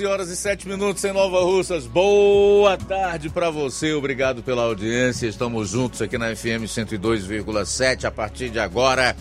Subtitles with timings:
[0.00, 1.86] 12 horas e 7 minutos em Nova Russas.
[1.86, 5.26] Boa tarde para você, obrigado pela audiência.
[5.26, 9.14] Estamos juntos aqui na FM 102,7 a partir de agora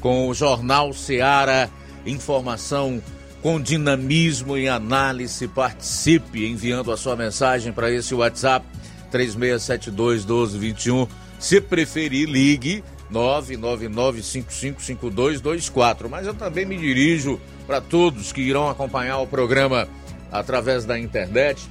[0.00, 1.70] com o Jornal Seara.
[2.04, 3.00] Informação
[3.42, 5.46] com dinamismo e análise.
[5.46, 8.66] Participe enviando a sua mensagem para esse WhatsApp
[9.12, 11.06] 3672 1221.
[11.38, 16.08] Se preferir, ligue 999555224.
[16.08, 19.86] Mas eu também me dirijo para todos que irão acompanhar o programa
[20.34, 21.62] através da internet,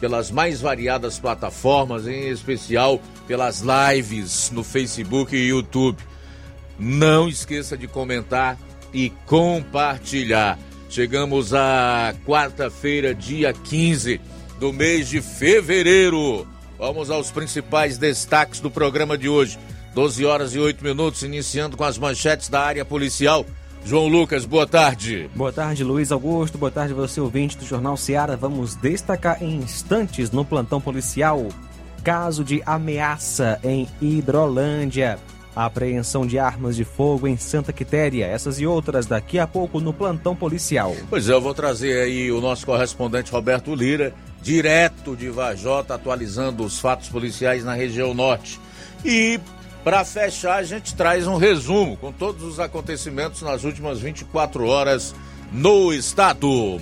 [0.00, 5.98] pelas mais variadas plataformas, em especial pelas lives no Facebook e YouTube.
[6.78, 8.56] Não esqueça de comentar
[8.94, 10.58] e compartilhar.
[10.88, 14.20] Chegamos à quarta-feira, dia 15
[14.60, 16.46] do mês de fevereiro.
[16.78, 19.58] Vamos aos principais destaques do programa de hoje.
[19.94, 23.44] 12 horas e 8 minutos, iniciando com as manchetes da área policial.
[23.84, 25.28] João Lucas, boa tarde.
[25.34, 26.56] Boa tarde, Luiz Augusto.
[26.56, 28.36] Boa tarde, você ouvinte do Jornal Seara.
[28.36, 31.48] Vamos destacar em instantes no plantão policial
[32.02, 35.18] caso de ameaça em Hidrolândia.
[35.54, 38.24] A apreensão de armas de fogo em Santa Quitéria.
[38.24, 40.96] Essas e outras daqui a pouco no plantão policial.
[41.10, 46.64] Pois é, eu vou trazer aí o nosso correspondente Roberto Lira, direto de Vajota, atualizando
[46.64, 48.58] os fatos policiais na região norte.
[49.04, 49.38] E
[49.84, 55.14] para fechar, a gente traz um resumo com todos os acontecimentos nas últimas 24 horas
[55.52, 56.80] no estado.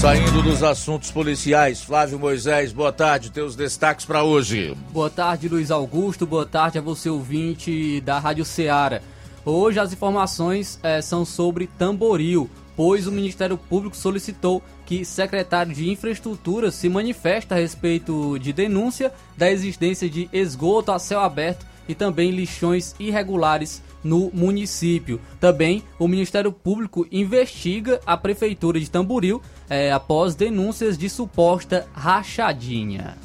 [0.00, 4.76] Saindo dos assuntos policiais, Flávio Moisés, boa tarde, teus destaques para hoje.
[4.92, 9.02] Boa tarde, Luiz Augusto, boa tarde a você ouvinte da Rádio Ceará.
[9.44, 15.90] Hoje as informações é, são sobre Tamboril, pois o Ministério Público solicitou que secretário de
[15.90, 21.94] Infraestrutura se manifeste a respeito de denúncia da existência de esgoto a céu aberto e
[21.94, 25.20] também lixões irregulares no município.
[25.38, 33.18] Também o Ministério Público investiga a Prefeitura de Tamboril é, após denúncias de suposta rachadinha.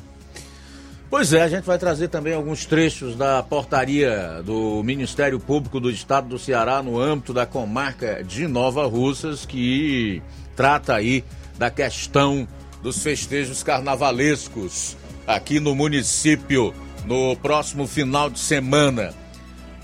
[1.09, 5.89] Pois é, a gente vai trazer também alguns trechos da portaria do Ministério Público do
[5.89, 10.21] Estado do Ceará no âmbito da comarca de Nova Russas, que
[10.57, 11.23] trata aí
[11.57, 12.47] da questão
[12.81, 16.73] dos festejos carnavalescos aqui no município
[17.05, 19.13] no próximo final de semana.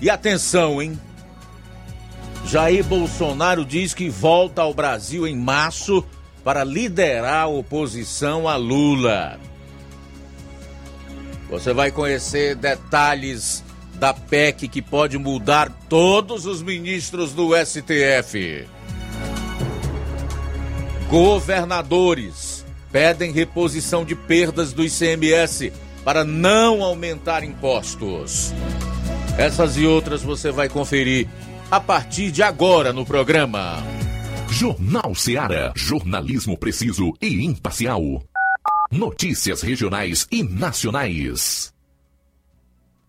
[0.00, 0.98] E atenção, hein?
[2.46, 6.04] Jair Bolsonaro diz que volta ao Brasil em março
[6.42, 9.38] para liderar a oposição a Lula.
[11.50, 13.62] Você vai conhecer detalhes
[13.94, 18.66] da PEC que pode mudar todos os ministros do STF.
[21.10, 25.72] Governadores pedem reposição de perdas do ICMS
[26.04, 28.54] para não aumentar impostos.
[29.36, 31.26] Essas e outras você vai conferir
[31.68, 33.82] a partir de agora no programa.
[34.48, 35.72] Jornal Seara.
[35.74, 38.22] Jornalismo preciso e imparcial.
[38.88, 41.72] Notícias regionais e nacionais.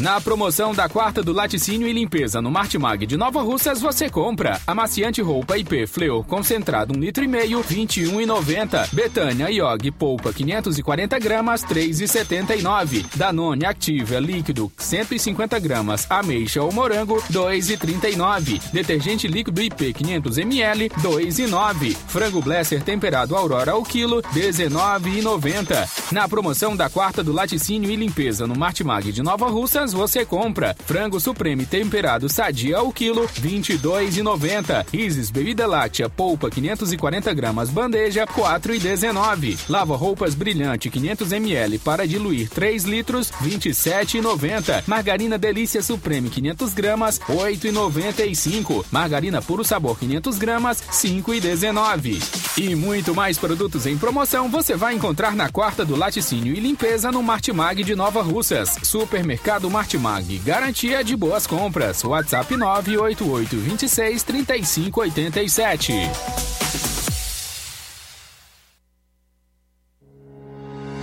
[0.00, 4.58] Na promoção da quarta do laticínio e limpeza no Martimag de Nova Russas, você compra
[4.66, 8.94] amaciante roupa IP Fleur concentrado 1,5 litro e meio, 21,90.
[8.94, 13.04] Betânia Iog polpa 540 gramas, 3,79.
[13.14, 18.72] Danone Activa líquido 150 gramas, ameixa ou morango, 2,39.
[18.72, 21.94] Detergente líquido IP 500 ml, 2,9.
[22.08, 26.12] Frango Blesser temperado Aurora ao quilo, 19,90.
[26.12, 30.76] Na promoção da quarta do laticínio e limpeza no Martimag de Nova Russas, Você compra.
[30.86, 34.86] Frango supremo temperado sadia ao quilo, 22,90.
[34.92, 39.58] Isis bebida láctea polpa 540 gramas bandeja, 4,19.
[39.68, 44.84] Lava roupas brilhante 500 ml para diluir 3 litros, 27,90.
[44.86, 48.84] Margarina delícia supreme 500 gramas, 8,95.
[48.90, 52.20] Margarina puro sabor 500 gramas, 5,19.
[52.58, 57.10] E muito mais produtos em promoção você vai encontrar na quarta do laticínio e limpeza
[57.12, 58.76] no Martimag de Nova Russas.
[58.82, 62.02] Supermercado Martimag, garantia de boas compras.
[62.04, 65.02] WhatsApp 988 26 35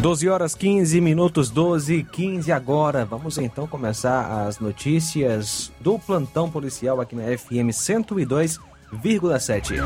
[0.00, 3.04] 12 horas 15 minutos, 12 e 15 agora.
[3.04, 9.80] Vamos então começar as notícias do plantão policial aqui na FM 102,7.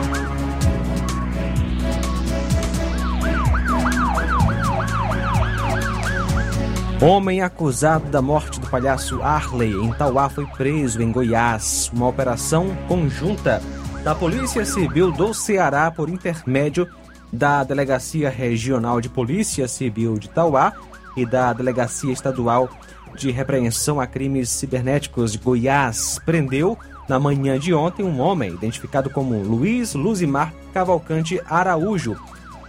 [7.00, 11.90] Homem acusado da morte do palhaço Arley em Tauá foi preso em Goiás.
[11.92, 13.62] Uma operação conjunta
[14.04, 16.86] da Polícia Civil do Ceará por intermédio
[17.32, 20.72] da Delegacia Regional de Polícia Civil de Tauá
[21.16, 22.68] e da Delegacia Estadual
[23.16, 29.10] de Repreensão a Crimes Cibernéticos de Goiás prendeu na manhã de ontem um homem identificado
[29.10, 32.16] como Luiz Luzimar Cavalcante Araújo,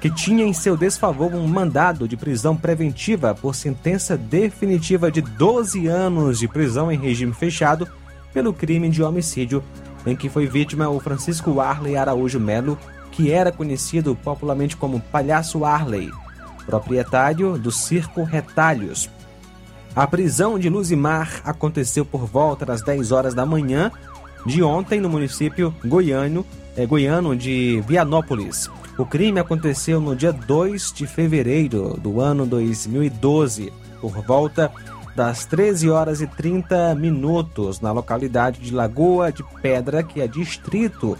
[0.01, 5.87] que tinha em seu desfavor um mandado de prisão preventiva por sentença definitiva de 12
[5.87, 7.87] anos de prisão em regime fechado
[8.33, 9.63] pelo crime de homicídio
[10.05, 12.77] em que foi vítima o Francisco Arley Araújo Melo,
[13.13, 16.11] que era conhecido popularmente como Palhaço Arley,
[16.65, 19.09] proprietário do Circo Retalhos.
[19.95, 23.91] A prisão de Luzimar aconteceu por volta das 10 horas da manhã
[24.45, 26.43] de ontem no município goiano,
[26.75, 28.69] eh, goiano de Vianópolis.
[28.97, 34.71] O crime aconteceu no dia 2 de fevereiro do ano 2012, por volta
[35.15, 41.17] das 13 horas e 30 minutos, na localidade de Lagoa de Pedra, que é distrito,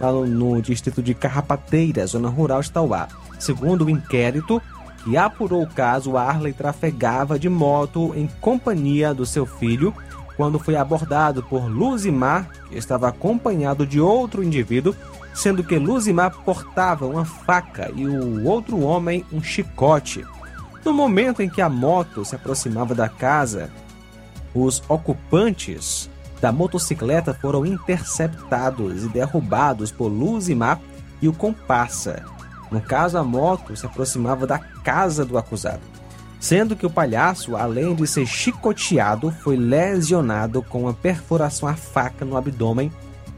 [0.00, 3.08] lá no, no distrito de Carrapateira, zona rural de Tauá.
[3.38, 4.60] Segundo o inquérito
[5.04, 9.94] que apurou o caso, Arley trafegava de moto em companhia do seu filho
[10.36, 14.94] quando foi abordado por Luzimar, que estava acompanhado de outro indivíduo,
[15.34, 20.24] sendo que Luzimar portava uma faca e o outro homem um chicote.
[20.84, 23.68] No momento em que a moto se aproximava da casa,
[24.54, 26.08] os ocupantes
[26.40, 30.80] da motocicleta foram interceptados e derrubados por Luzimar
[31.20, 32.24] e o comparsa.
[32.70, 35.80] No caso, a moto se aproximava da casa do acusado
[36.40, 42.24] sendo que o palhaço, além de ser chicoteado, foi lesionado com uma perfuração à faca
[42.24, 42.92] no abdômen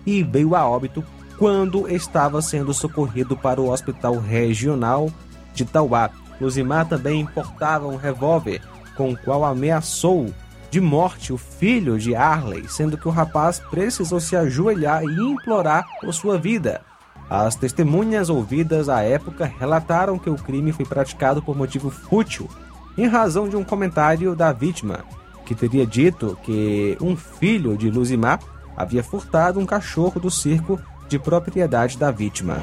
[0.05, 1.05] e veio a óbito
[1.39, 5.11] quando estava sendo socorrido para o Hospital Regional
[5.55, 6.11] de Tauá.
[6.41, 8.61] Luzimar também importava um revólver
[8.97, 10.33] com o qual ameaçou
[10.71, 15.87] de morte o filho de Arley, sendo que o rapaz precisou se ajoelhar e implorar
[16.01, 16.83] por sua vida.
[17.29, 22.49] As testemunhas ouvidas à época relataram que o crime foi praticado por motivo fútil
[22.97, 25.05] em razão de um comentário da vítima,
[25.47, 28.41] que teria dito que um filho de Luzimar
[28.77, 32.57] havia furtado um cachorro do circo de propriedade da vítima.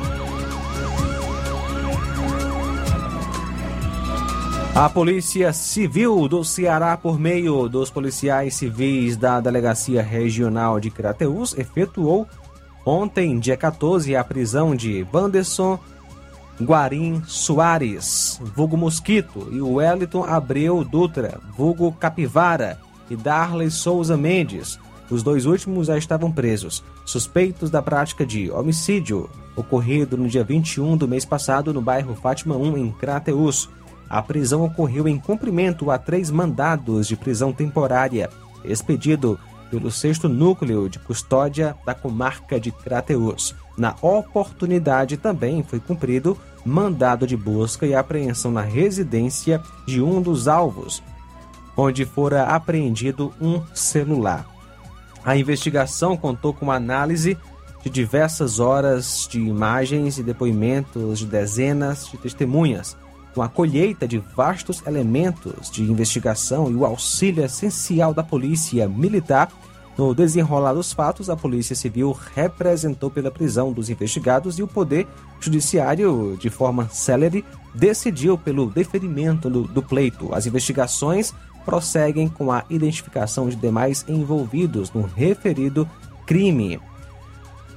[4.78, 11.58] A Polícia Civil do Ceará, por meio dos policiais civis da Delegacia Regional de Crateús,
[11.58, 12.28] efetuou
[12.86, 15.80] ontem, dia 14, a prisão de Vanderson
[16.62, 22.78] Guarim Soares, vulgo Mosquito, e Wellington Abreu Dutra, vulgo Capivara,
[23.10, 24.80] e Darley Souza Mendes.
[25.10, 30.96] Os dois últimos já estavam presos, suspeitos da prática de homicídio, ocorrido no dia 21
[30.96, 33.76] do mês passado no bairro Fátima 1, em Crateus.
[34.10, 38.30] A prisão ocorreu em cumprimento a três mandados de prisão temporária,
[38.64, 43.54] expedido pelo sexto núcleo de custódia da comarca de Crateus.
[43.78, 50.48] Na oportunidade também foi cumprido mandado de busca e apreensão na residência de um dos
[50.48, 51.04] alvos,
[51.76, 54.46] onde fora apreendido um celular.
[55.24, 57.38] A investigação contou com análise
[57.84, 62.98] de diversas horas de imagens e depoimentos de dezenas de testemunhas,
[63.38, 69.52] com a colheita de vastos elementos de investigação e o auxílio essencial da Polícia Militar
[69.96, 75.06] no desenrolar dos fatos, a Polícia Civil representou pela prisão dos investigados e o Poder
[75.40, 80.34] Judiciário, de forma célere, decidiu pelo deferimento do, do pleito.
[80.34, 81.32] As investigações
[81.64, 85.88] prosseguem com a identificação de demais envolvidos no referido
[86.26, 86.80] crime.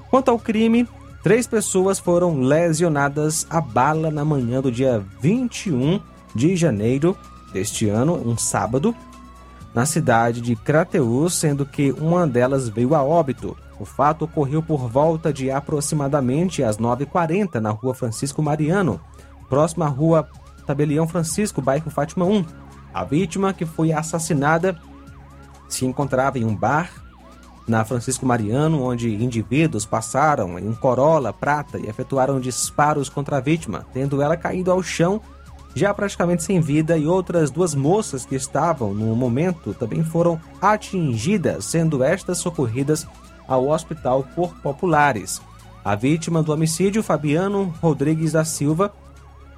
[0.09, 0.88] Quanto ao crime,
[1.23, 6.00] três pessoas foram lesionadas a bala na manhã do dia 21
[6.35, 7.17] de janeiro
[7.53, 8.95] deste ano, um sábado,
[9.75, 13.57] na cidade de Crateus, sendo que uma delas veio a óbito.
[13.79, 19.00] O fato ocorreu por volta de aproximadamente às 9h40 na rua Francisco Mariano,
[19.49, 20.29] próxima à rua
[20.67, 22.45] Tabelião Francisco, bairro Fátima 1.
[22.93, 24.77] A vítima, que foi assassinada,
[25.69, 26.91] se encontrava em um bar
[27.71, 33.41] na Francisco Mariano, onde indivíduos passaram em um Corolla prata e efetuaram disparos contra a
[33.41, 35.23] vítima, tendo ela caído ao chão
[35.75, 41.65] já praticamente sem vida, e outras duas moças que estavam no momento também foram atingidas,
[41.65, 43.07] sendo estas socorridas
[43.47, 45.41] ao hospital por populares.
[45.85, 48.93] A vítima do homicídio, Fabiano Rodrigues da Silva,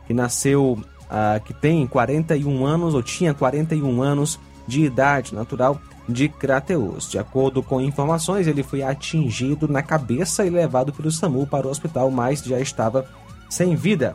[0.06, 5.80] que nasceu, uh, que tem 41 anos ou tinha 41 anos de idade natural
[6.12, 7.10] de Crateus.
[7.10, 11.70] De acordo com informações, ele foi atingido na cabeça e levado pelo SAMU para o
[11.70, 13.06] hospital, mas já estava
[13.48, 14.14] sem vida.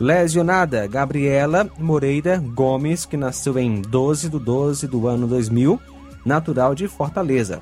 [0.00, 5.80] Lesionada, Gabriela Moreira Gomes, que nasceu em 12 de 12 do ano 2000,
[6.24, 7.60] natural de Fortaleza.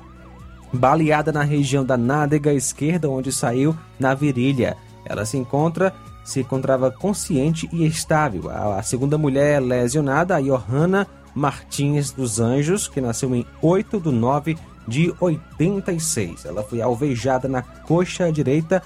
[0.71, 4.77] Baleada na região da nádega esquerda, onde saiu na virilha.
[5.03, 5.93] Ela se encontra,
[6.23, 8.51] se encontrava consciente e estável.
[8.51, 11.07] A, segunda mulher lesionada, a Johanna
[11.37, 16.45] Martins dos Anjos, que nasceu em 8 de 9 de 86.
[16.45, 18.81] Ela foi alvejada na coxa direita,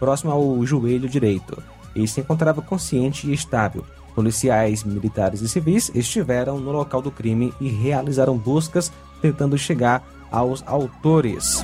[0.00, 1.62] próximo ao joelho direito
[1.94, 3.84] e se encontrava consciente e estável.
[4.14, 10.62] Policiais, militares e civis estiveram no local do crime e realizaram buscas tentando chegar aos
[10.66, 11.62] autores.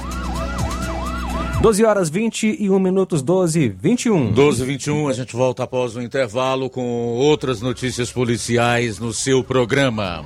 [1.60, 4.30] 12 horas 21 minutos, 12 21.
[4.32, 6.82] 12 21, a gente volta após o intervalo com
[7.16, 10.24] outras notícias policiais no seu programa.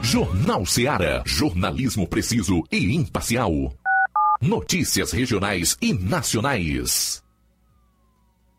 [0.00, 1.22] Jornal Seara.
[1.26, 3.52] Jornalismo preciso e imparcial.
[4.40, 7.22] Notícias regionais e nacionais.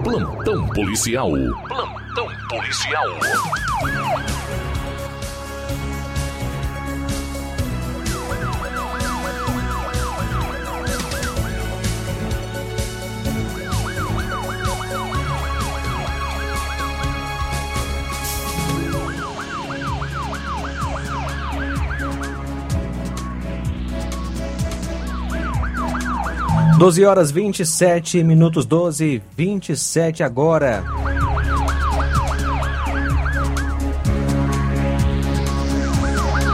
[0.04, 1.32] Plantão policial.
[1.68, 3.08] Plantão policial.
[26.78, 30.84] 12 horas 27 minutos 12, 27 agora.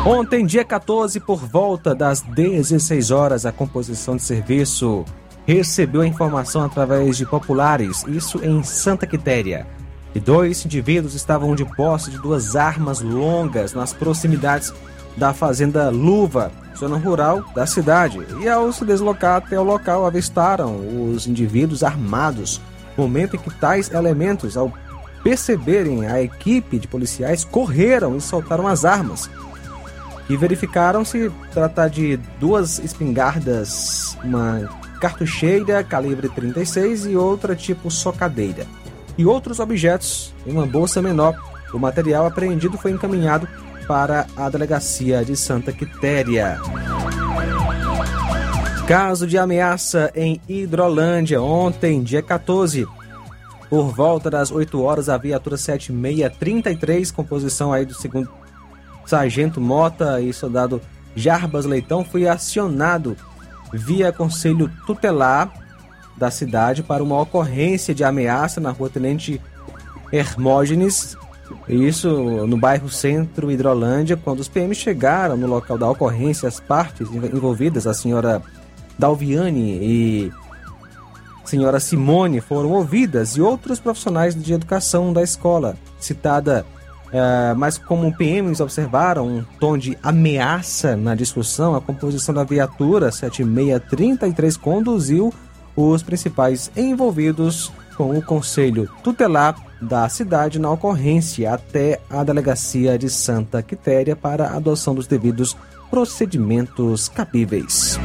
[0.06, 5.04] Ontem, dia 14, por volta das 16 horas, a composição de serviço
[5.48, 9.66] recebeu a informação através de populares, isso em Santa Quitéria.
[10.14, 14.72] E dois indivíduos estavam de posse de duas armas longas nas proximidades
[15.18, 21.12] da fazenda Luva, zona rural da cidade, e ao se deslocar até o local avistaram
[21.12, 22.62] os indivíduos armados.
[22.98, 24.72] Momento em que tais elementos, ao
[25.24, 29.30] perceberem a equipe de policiais, correram e soltaram as armas.
[30.30, 34.70] E verificaram se tratar de duas espingardas, uma
[35.00, 38.66] cartucheira calibre 36 e outra tipo socadeira.
[39.18, 41.36] E outros objetos em uma bolsa menor.
[41.74, 43.48] O material apreendido foi encaminhado
[43.88, 46.60] para a delegacia de Santa Quitéria.
[48.88, 52.88] Caso de ameaça em Hidrolândia, ontem, dia 14.
[53.70, 58.30] Por volta das 8 horas, a viatura 7633, composição aí do segundo
[59.06, 60.82] sargento Mota e soldado
[61.16, 63.16] Jarbas Leitão, foi acionado
[63.72, 65.52] via conselho tutelar
[66.18, 69.42] da cidade para uma ocorrência de ameaça na rua Tenente
[70.12, 71.18] Hermógenes,
[71.68, 72.10] isso
[72.48, 77.88] no bairro Centro Hidrolândia, quando os PMs chegaram no local da ocorrência, as partes envolvidas,
[77.88, 78.42] a senhora
[78.98, 80.32] Dalviane e
[81.52, 86.66] senhora Simone foram ouvidas e outros profissionais de educação da escola, citada,
[87.12, 93.12] é, mas como PMs observaram um tom de ameaça na discussão, a composição da viatura
[93.12, 95.34] 7633 conduziu
[95.76, 97.70] os principais envolvidos
[98.02, 104.48] com o conselho tutelar da cidade na ocorrência até a delegacia de Santa Quitéria para
[104.48, 105.56] a adoção dos devidos
[105.92, 108.00] procedimentos cabíveis.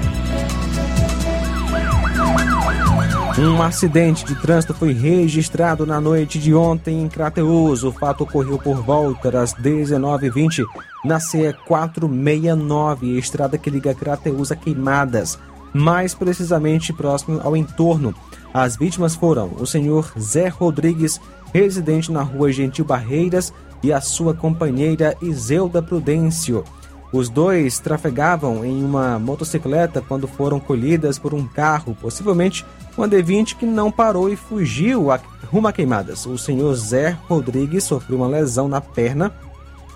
[3.39, 7.83] Um acidente de trânsito foi registrado na noite de ontem em Crateus.
[7.83, 10.63] O fato ocorreu por volta das 19h20
[11.07, 15.39] na CE 469, estrada que liga Crateus a Queimadas,
[15.73, 18.15] mais precisamente próximo ao entorno.
[18.57, 21.21] As vítimas foram o senhor Zé Rodrigues,
[21.53, 26.65] residente na rua Gentil Barreiras, e a sua companheira Iselda Prudêncio.
[27.13, 32.65] Os dois trafegavam em uma motocicleta quando foram colhidas por um carro, possivelmente
[32.97, 35.21] uma D20 que não parou e fugiu a,
[35.53, 36.25] rumo a queimadas.
[36.25, 39.35] O senhor Zé Rodrigues sofreu uma lesão na perna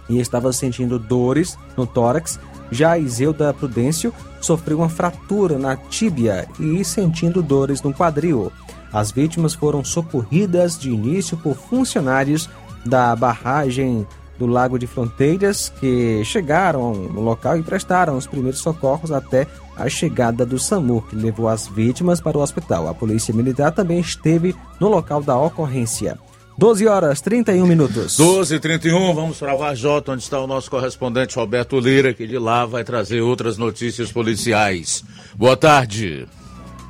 [0.06, 2.38] e estava sentindo dores no tórax.
[2.70, 8.52] Já Iselda Prudêncio sofreu uma fratura na tíbia e sentindo dores no quadril.
[8.92, 12.48] As vítimas foram socorridas de início por funcionários
[12.85, 14.06] da barragem
[14.38, 19.88] do Lago de Fronteiras que chegaram no local e prestaram os primeiros socorros até a
[19.88, 22.88] chegada do SAMU, que levou as vítimas para o hospital.
[22.88, 26.18] A Polícia Militar também esteve no local da ocorrência.
[26.60, 28.18] 12 horas 31 minutos.
[28.18, 32.38] 12 e 31 vamos para Varjota, onde está o nosso correspondente Roberto Lira, que de
[32.38, 35.02] lá vai trazer outras notícias policiais.
[35.34, 36.26] Boa tarde.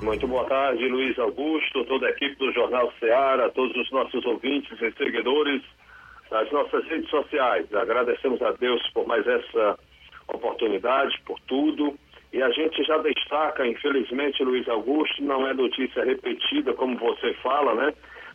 [0.03, 4.73] Muito boa tarde, Luiz Augusto, toda a equipe do Jornal Ceará, todos os nossos ouvintes
[4.73, 5.63] e seguidores
[6.29, 7.73] das nossas redes sociais.
[7.73, 9.79] Agradecemos a Deus por mais essa
[10.27, 11.95] oportunidade, por tudo.
[12.33, 17.73] E a gente já destaca, infelizmente, Luiz Augusto, não é notícia repetida, como você fala,
[17.77, 17.95] né?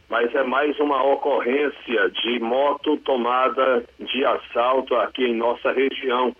[0.09, 6.35] Mas é mais uma ocorrência de moto tomada de assalto aqui em nossa região.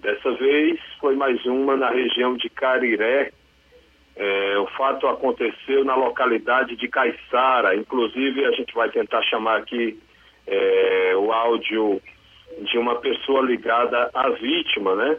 [0.00, 3.32] Dessa vez foi mais uma na região de Cariré.
[4.16, 7.74] É, o fato aconteceu na localidade de Caiçara.
[7.74, 9.98] Inclusive, a gente vai tentar chamar aqui
[10.46, 12.00] é, o áudio
[12.62, 15.16] de uma pessoa ligada à vítima, né?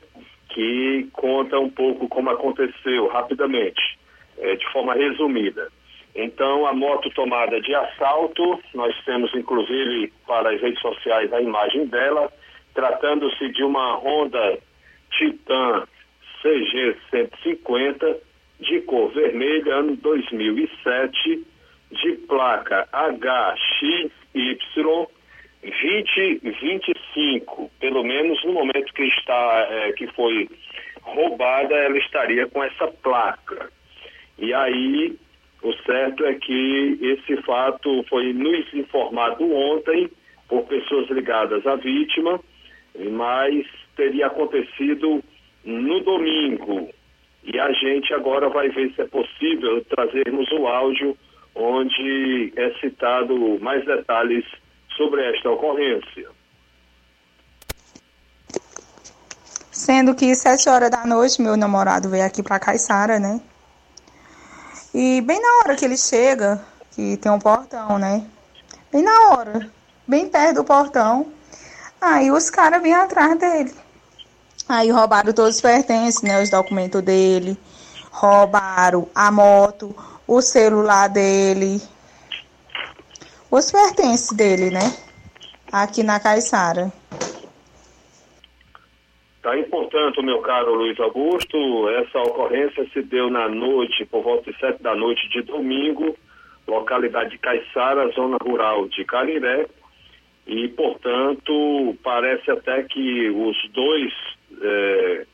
[0.49, 3.97] Que conta um pouco como aconteceu, rapidamente,
[4.37, 5.71] é, de forma resumida.
[6.13, 11.85] Então, a moto tomada de assalto, nós temos inclusive para as redes sociais a imagem
[11.87, 12.31] dela,
[12.73, 14.59] tratando-se de uma Honda
[15.11, 15.87] Titan
[16.41, 18.17] CG 150
[18.59, 21.45] de cor vermelha, ano 2007,
[21.91, 24.11] de placa HXY
[25.61, 30.49] 2025, pelo menos no momento que está é, que foi
[31.01, 33.71] roubada, ela estaria com essa placa.
[34.37, 35.17] E aí,
[35.63, 40.09] o certo é que esse fato foi nos informado ontem
[40.47, 42.39] por pessoas ligadas à vítima,
[43.11, 45.23] mas teria acontecido
[45.63, 46.89] no domingo.
[47.43, 51.17] E a gente agora vai ver se é possível trazermos o áudio
[51.55, 54.45] onde é citado mais detalhes
[54.95, 56.29] sobre esta ocorrência.
[59.71, 63.41] Sendo que sete horas da noite meu namorado veio aqui para Caiçara, né?
[64.93, 68.25] E bem na hora que ele chega, que tem um portão, né?
[68.91, 69.71] Bem na hora,
[70.05, 71.27] bem perto do portão,
[71.99, 73.73] aí os caras vêm atrás dele.
[74.67, 76.41] Aí roubaram todos os pertences, né?
[76.41, 77.57] Os documentos dele,
[78.11, 79.95] roubaram a moto,
[80.27, 81.81] o celular dele,
[83.49, 84.93] os pertences dele, né?
[85.71, 86.91] Aqui na Caiçara.
[89.41, 94.59] Tá importante, meu caro Luiz Augusto, essa ocorrência se deu na noite, por volta de
[94.59, 96.15] sete da noite de domingo,
[96.67, 99.67] localidade de Caiçara, zona rural de Cariré,
[100.45, 104.13] e, portanto, parece até que os dois
[104.61, 105.25] eh,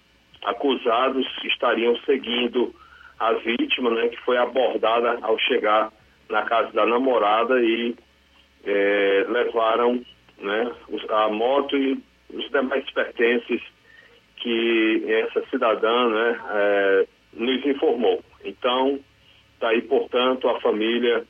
[0.46, 2.74] acusados estariam seguindo
[3.20, 5.92] a vítima, né, que foi abordada ao chegar
[6.30, 7.94] na casa da namorada e
[8.64, 10.02] eh, levaram
[10.38, 10.72] né,
[11.10, 12.02] a moto e
[12.34, 13.62] os demais pertences
[14.38, 18.24] que essa cidadã né, é, nos informou.
[18.44, 19.00] Então,
[19.54, 21.26] está aí, portanto, a família,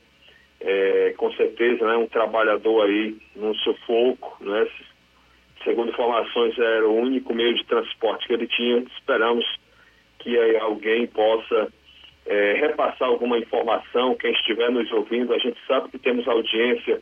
[0.60, 4.66] é, com certeza, né, um trabalhador aí num sufoco, né,
[5.64, 8.78] segundo informações, era o único meio de transporte que ele tinha.
[8.96, 9.44] Esperamos
[10.18, 11.72] que alguém possa
[12.26, 17.00] é, repassar alguma informação, quem estiver nos ouvindo, a gente sabe que temos audiência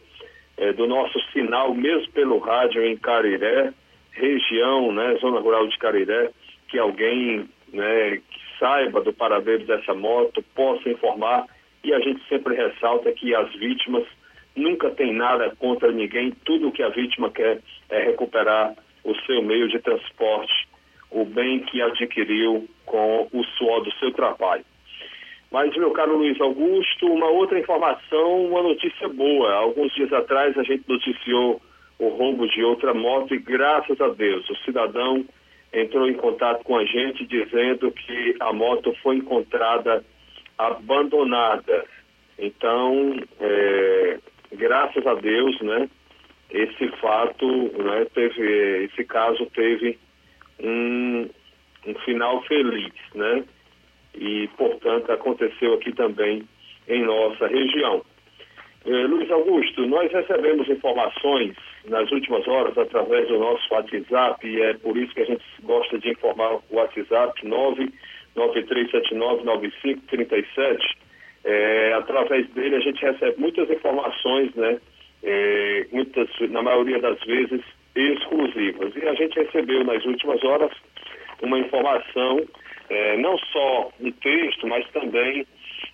[0.56, 3.72] é, do nosso sinal, mesmo pelo rádio em Cariré,
[4.16, 6.30] região, né, zona rural de Cariré,
[6.68, 11.46] que alguém né, que saiba do paradeiro dessa moto possa informar.
[11.84, 14.04] E a gente sempre ressalta que as vítimas
[14.56, 18.74] nunca têm nada contra ninguém, tudo o que a vítima quer é recuperar
[19.04, 20.68] o seu meio de transporte,
[21.10, 24.64] o bem que adquiriu com o suor do seu trabalho.
[25.52, 29.52] Mas, meu caro Luiz Augusto, uma outra informação, uma notícia boa.
[29.54, 31.60] Alguns dias atrás a gente noticiou
[31.98, 35.24] o roubo de outra moto e graças a Deus o cidadão
[35.72, 40.04] entrou em contato com a gente dizendo que a moto foi encontrada
[40.56, 41.84] abandonada.
[42.38, 44.18] Então, é,
[44.52, 45.88] graças a Deus, né,
[46.50, 47.46] esse fato,
[47.82, 49.98] né, teve, esse caso teve
[50.60, 51.28] um,
[51.86, 53.44] um final feliz, né,
[54.14, 56.46] e portanto aconteceu aqui também
[56.88, 58.02] em nossa região.
[58.86, 61.56] Eh, Luiz Augusto, nós recebemos informações
[61.88, 65.98] nas últimas horas através do nosso WhatsApp e é por isso que a gente gosta
[65.98, 67.40] de informar o WhatsApp
[68.36, 70.96] 993799537.
[71.44, 74.78] É, através dele a gente recebe muitas informações, né?
[75.22, 77.62] É, muitas, na maioria das vezes,
[77.94, 78.94] exclusivas.
[78.94, 80.70] E a gente recebeu nas últimas horas
[81.42, 82.46] uma informação,
[82.90, 85.46] é, não só um texto, mas também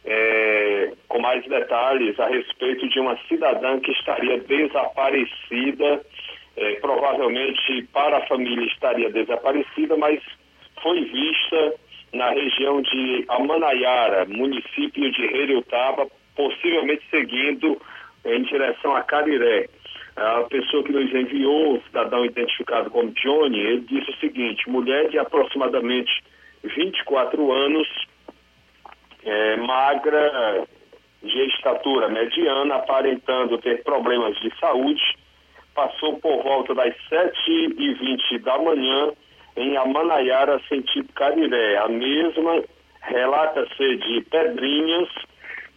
[0.05, 6.05] é, com mais detalhes a respeito de uma cidadã que estaria desaparecida,
[6.57, 10.21] é, provavelmente para a família estaria desaparecida, mas
[10.83, 11.75] foi vista
[12.13, 17.81] na região de Amanaiara, município de Heriutaba, possivelmente seguindo
[18.25, 19.69] em direção a Cariré.
[20.15, 25.09] A pessoa que nos enviou, o cidadão identificado como Johnny, ele disse o seguinte: mulher
[25.09, 26.23] de aproximadamente
[26.63, 27.89] 24 anos,
[29.25, 30.67] é, magra,
[31.23, 35.03] de estatura mediana, aparentando ter problemas de saúde,
[35.75, 39.13] passou por volta das 7h20 da manhã
[39.57, 41.77] em Amanaiara, sentido Cariré.
[41.79, 42.63] A mesma
[43.03, 45.09] relata-se de Pedrinhas,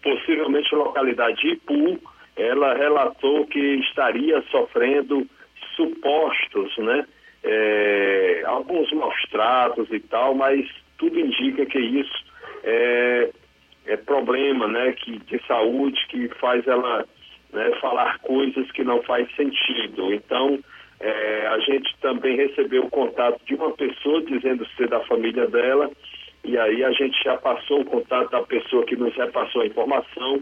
[0.01, 1.99] possivelmente localidade de Ipu.
[2.36, 5.25] Ela relatou que estaria sofrendo
[5.75, 7.05] supostos, né?
[7.43, 12.25] É, alguns maus tratos e tal, mas tudo indica que isso
[12.65, 13.30] é,
[13.86, 17.06] é problema né, que, de saúde que faz ela
[17.54, 20.12] né, falar coisas que não faz sentido.
[20.13, 20.60] Então,
[20.99, 25.89] é, a gente também recebeu o contato de uma pessoa dizendo ser da família dela,
[26.43, 30.41] e aí a gente já passou o contato da pessoa que nos repassou a informação,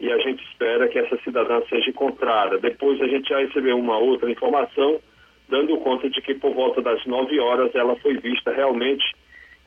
[0.00, 2.58] e a gente espera que essa cidadã seja encontrada.
[2.58, 5.00] Depois a gente já recebeu uma outra informação
[5.48, 9.04] dando conta de que por volta das 9 horas ela foi vista realmente,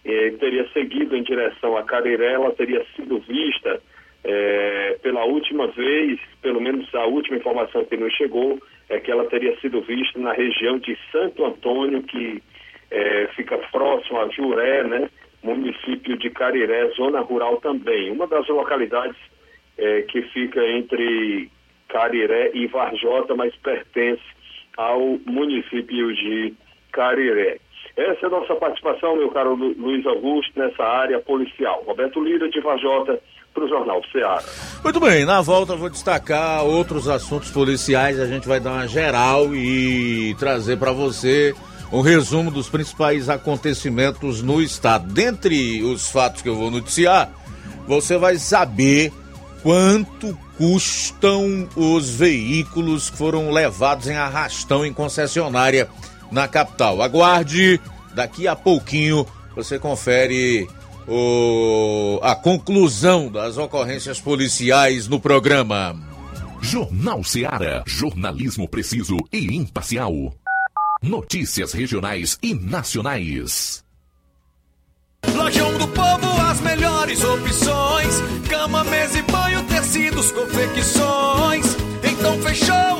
[0.08, 3.82] eh, teria seguido em direção a Cariré, ela teria sido vista
[4.24, 9.26] eh, pela última vez, pelo menos a última informação que nos chegou, é que ela
[9.26, 12.42] teria sido vista na região de Santo Antônio, que
[12.90, 15.10] eh, fica próximo a Juré, né?
[15.44, 18.12] município de Cariré, zona rural também.
[18.12, 19.18] Uma das localidades
[19.78, 21.50] eh, que fica entre
[21.88, 24.24] Cariré e Varjota, mas pertence
[24.76, 26.54] ao município de
[26.92, 27.60] Cariré.
[27.98, 31.84] Essa é a nossa participação, meu caro Lu- Luiz Augusto, nessa área policial.
[31.88, 33.20] Roberto Lira, de Varjota,
[33.54, 34.44] para o Jornal Ceará.
[34.84, 38.20] Muito bem, na volta vou destacar outros assuntos policiais.
[38.20, 41.56] A gente vai dar uma geral e trazer para você
[41.92, 45.12] um resumo dos principais acontecimentos no estado.
[45.12, 47.32] Dentre os fatos que eu vou noticiar,
[47.88, 49.12] você vai saber
[49.64, 55.88] quanto custam os veículos que foram levados em arrastão em concessionária
[56.32, 57.02] na capital.
[57.02, 57.80] Aguarde,
[58.14, 60.68] daqui a pouquinho você confere
[61.08, 65.96] o- a conclusão das ocorrências policiais no programa.
[66.62, 67.84] Jornal Seara.
[67.86, 70.34] Jornalismo preciso e imparcial.
[71.02, 73.84] Notícias regionais e nacionais.
[75.36, 78.16] Lojão do Povo, as melhores opções:
[78.50, 81.66] cama, mesa e banho, tecidos, confecções.
[82.04, 83.00] Então fechou,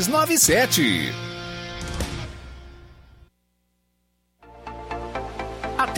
[0.00, 1.37] 6297.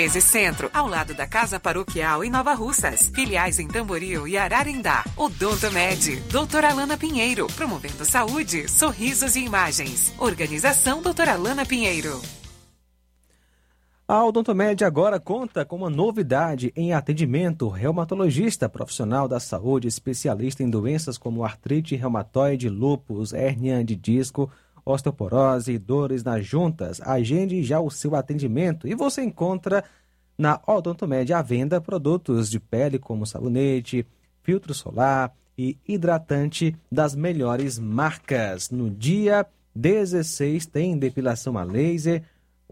[0.00, 3.10] 1213 Centro, ao lado da Casa Paroquial em Nova Russas.
[3.14, 5.04] Filiais em Tamboril e Ararindá.
[5.14, 10.14] Odonto Med, doutora Alana Pinheiro, promovendo saúde, sorrisos e imagens.
[10.18, 12.20] Organização doutora Alana Pinheiro.
[14.08, 17.68] A Odontomed agora conta com uma novidade em atendimento.
[17.68, 24.50] Reumatologista profissional da saúde, especialista em doenças como artrite reumatoide, lúpus, hérnia de disco,
[24.84, 27.00] osteoporose e dores nas juntas.
[27.00, 29.84] Agende já o seu atendimento e você encontra
[30.36, 34.06] na Odontomed à venda produtos de pele como sabonete,
[34.42, 38.70] filtro solar e hidratante das melhores marcas.
[38.70, 42.22] No dia 16 tem depilação a laser,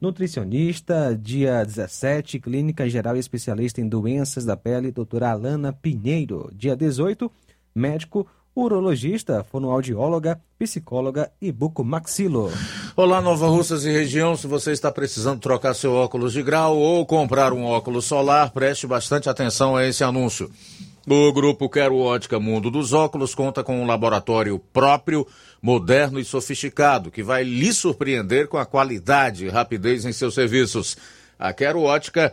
[0.01, 6.51] nutricionista, dia 17, clínica geral especialista em doenças da pele, doutora Alana Pinheiro.
[6.55, 7.31] Dia 18,
[7.75, 8.27] médico
[8.59, 12.53] urologista, fonoaudióloga, psicóloga e bucomaxilo.
[12.97, 14.37] Olá, Nova Russas e região.
[14.37, 18.87] Se você está precisando trocar seu óculos de grau ou comprar um óculos solar, preste
[18.87, 20.51] bastante atenção a esse anúncio.
[21.07, 25.27] O grupo Quero Ótica Mundo dos Óculos conta com um laboratório próprio,
[25.63, 30.97] moderno e sofisticado, que vai lhe surpreender com a qualidade e rapidez em seus serviços.
[31.39, 32.33] A Quero Ótica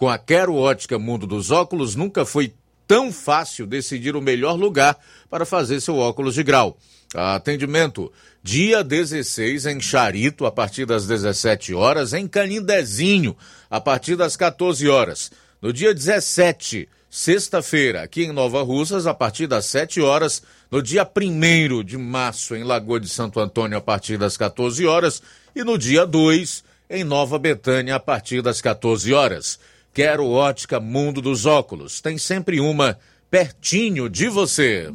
[0.00, 2.54] Com a Quero Ótica Mundo dos Óculos, nunca foi
[2.88, 4.96] tão fácil decidir o melhor lugar
[5.28, 6.78] para fazer seu óculos de grau.
[7.14, 8.10] Atendimento
[8.42, 13.36] dia 16 em Charito, a partir das 17 horas, em Canindezinho,
[13.68, 15.30] a partir das 14 horas.
[15.60, 20.42] No dia 17, sexta-feira, aqui em Nova Russas, a partir das 7 horas.
[20.70, 25.22] No dia 1 de março, em Lagoa de Santo Antônio, a partir das 14 horas.
[25.54, 29.58] E no dia 2, em Nova Betânia, a partir das 14 horas.
[29.92, 32.00] Quero ótica Mundo dos Óculos.
[32.00, 32.98] Tem sempre uma
[33.30, 34.92] pertinho de você.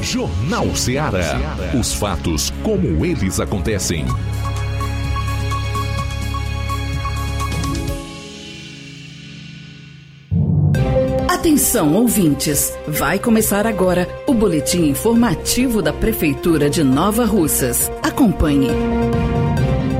[0.00, 1.36] Jornal Ceará.
[1.78, 4.06] Os fatos como eles acontecem.
[11.28, 12.72] Atenção, ouvintes!
[12.88, 17.90] Vai começar agora o boletim informativo da Prefeitura de Nova Russas.
[18.02, 18.68] Acompanhe.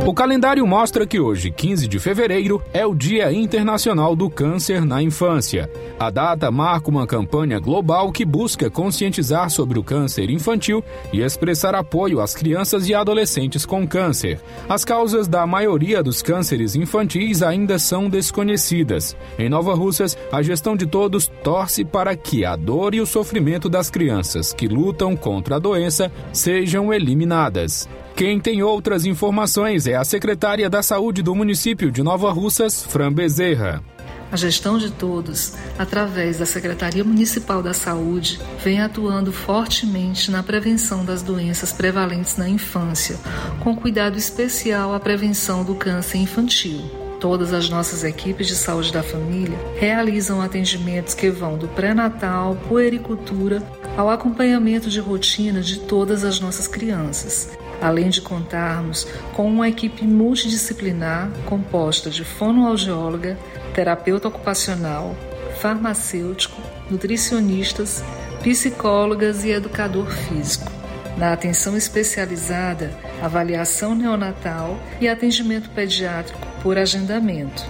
[0.06, 5.02] O calendário mostra que hoje, 15 de fevereiro, é o Dia Internacional do Câncer na
[5.02, 5.68] Infância.
[5.98, 10.80] A data marca uma campanha global que busca conscientizar sobre o câncer infantil
[11.12, 14.40] e expressar apoio às crianças e adolescentes com câncer.
[14.68, 19.16] As causas da maioria dos cânceres infantis ainda são desconhecidas.
[19.36, 23.68] Em Nova Russas, a gestão de todos torce para que a dor e o sofrimento
[23.68, 27.88] das crianças que lutam contra a doença sejam eliminadas.
[28.16, 33.12] Quem tem outras informações é a secretária da Saúde do município de Nova Russas, Fran
[33.12, 33.84] Bezerra.
[34.32, 41.04] A gestão de todos, através da Secretaria Municipal da Saúde, vem atuando fortemente na prevenção
[41.04, 43.18] das doenças prevalentes na infância,
[43.62, 46.80] com cuidado especial à prevenção do câncer infantil.
[47.20, 53.62] Todas as nossas equipes de saúde da família realizam atendimentos que vão do pré-natal, puericultura,
[53.94, 57.50] ao acompanhamento de rotina de todas as nossas crianças
[57.80, 63.38] além de contarmos com uma equipe multidisciplinar composta de fonoaudióloga,
[63.74, 65.14] terapeuta ocupacional,
[65.60, 66.60] farmacêutico,
[66.90, 68.02] nutricionistas,
[68.42, 70.70] psicólogas e educador físico.
[71.16, 72.90] Na atenção especializada,
[73.22, 77.64] avaliação neonatal e atendimento pediátrico por agendamento.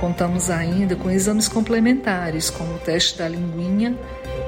[0.00, 3.98] Contamos ainda com exames complementares, como o teste da linguinha,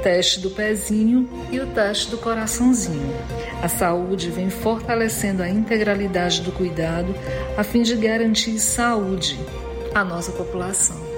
[0.02, 3.14] teste do pezinho e o teste do coraçãozinho.
[3.62, 7.14] A saúde vem fortalecendo a integralidade do cuidado
[7.56, 9.38] a fim de garantir saúde
[9.94, 11.09] à nossa população.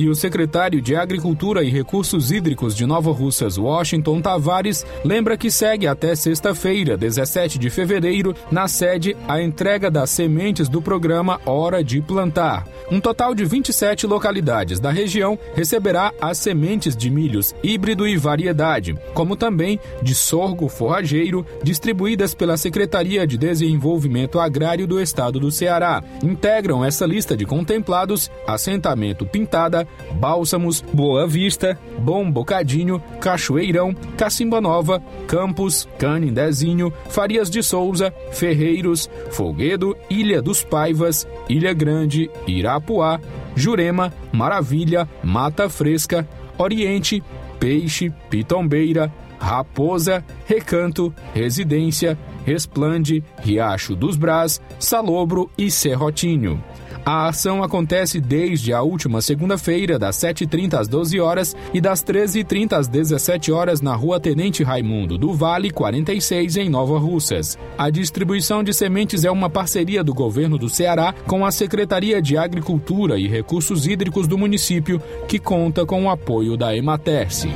[0.00, 5.50] E o secretário de Agricultura e Recursos Hídricos de Nova Russas, Washington Tavares, lembra que
[5.50, 11.84] segue até sexta-feira, 17 de fevereiro, na sede a entrega das sementes do programa Hora
[11.84, 12.66] de Plantar.
[12.90, 18.98] Um total de 27 localidades da região receberá as sementes de milhos híbrido e variedade,
[19.12, 26.02] como também de sorgo forrageiro, distribuídas pela Secretaria de Desenvolvimento Agrário do Estado do Ceará.
[26.22, 35.02] Integram essa lista de contemplados assentamento Pintada, Bálsamos, Boa Vista, Bom Bocadinho, Cachoeirão, Cacimba Nova,
[35.26, 43.20] Campos, Canindezinho, Farias de Souza, Ferreiros, Folguedo, Ilha dos Paivas, Ilha Grande, Irapuá,
[43.54, 46.28] Jurema, Maravilha, Mata Fresca,
[46.58, 47.22] Oriente,
[47.58, 56.62] Peixe, Pitombeira, Raposa, Recanto, Residência, Resplande, Riacho dos Brás, Salobro e Serrotinho.
[57.04, 62.72] A ação acontece desde a última segunda-feira, das 7h30 às 12 horas e das 13h30
[62.74, 67.58] às 17 horas na Rua Tenente Raimundo do Vale 46, em Nova Russas.
[67.78, 72.36] A distribuição de sementes é uma parceria do governo do Ceará com a Secretaria de
[72.36, 77.48] Agricultura e Recursos Hídricos do município, que conta com o apoio da Ematerce.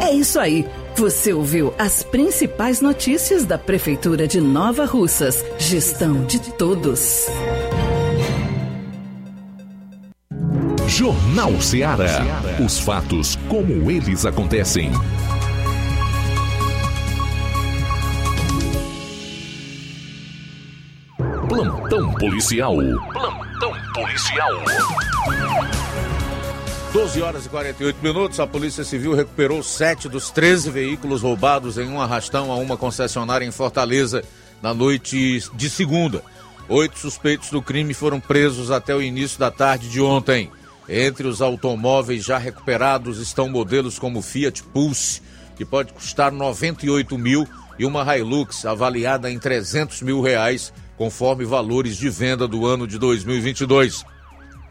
[0.00, 0.66] É isso aí.
[0.96, 5.42] Você ouviu as principais notícias da Prefeitura de Nova Russas.
[5.58, 7.28] Gestão de todos.
[10.92, 12.20] Jornal Ceará.
[12.62, 14.92] Os fatos como eles acontecem.
[21.48, 22.76] Plantão policial.
[23.10, 24.50] Plantão policial.
[26.92, 31.88] 12 horas e 48 minutos, a Polícia Civil recuperou sete dos 13 veículos roubados em
[31.88, 34.22] um arrastão a uma concessionária em Fortaleza
[34.60, 36.22] na noite de segunda.
[36.68, 40.50] Oito suspeitos do crime foram presos até o início da tarde de ontem.
[40.88, 45.22] Entre os automóveis já recuperados estão modelos como Fiat Pulse,
[45.56, 47.46] que pode custar 98 mil,
[47.78, 52.98] e uma Hilux avaliada em 300 mil reais, conforme valores de venda do ano de
[52.98, 54.04] 2022.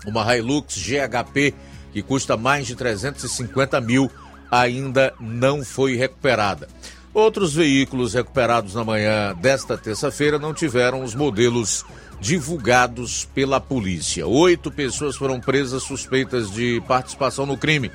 [0.06, 1.54] Uma Hilux GHP,
[1.92, 4.12] que custa mais de 350 mil,
[4.50, 6.68] ainda não foi recuperada.
[7.14, 11.86] Outros veículos recuperados na manhã desta terça-feira não tiveram os modelos
[12.22, 14.28] divulgados pela polícia.
[14.28, 17.92] Oito pessoas foram presas suspeitas de participação no crime.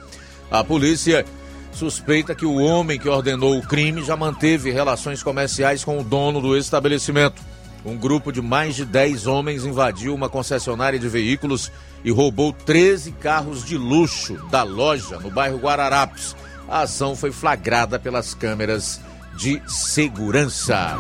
[0.51, 1.25] A polícia
[1.73, 6.41] suspeita que o homem que ordenou o crime já manteve relações comerciais com o dono
[6.41, 7.41] do estabelecimento.
[7.85, 11.71] Um grupo de mais de 10 homens invadiu uma concessionária de veículos
[12.05, 16.35] e roubou 13 carros de luxo da loja no bairro Guararapes.
[16.69, 19.01] A ação foi flagrada pelas câmeras
[19.37, 20.97] de segurança.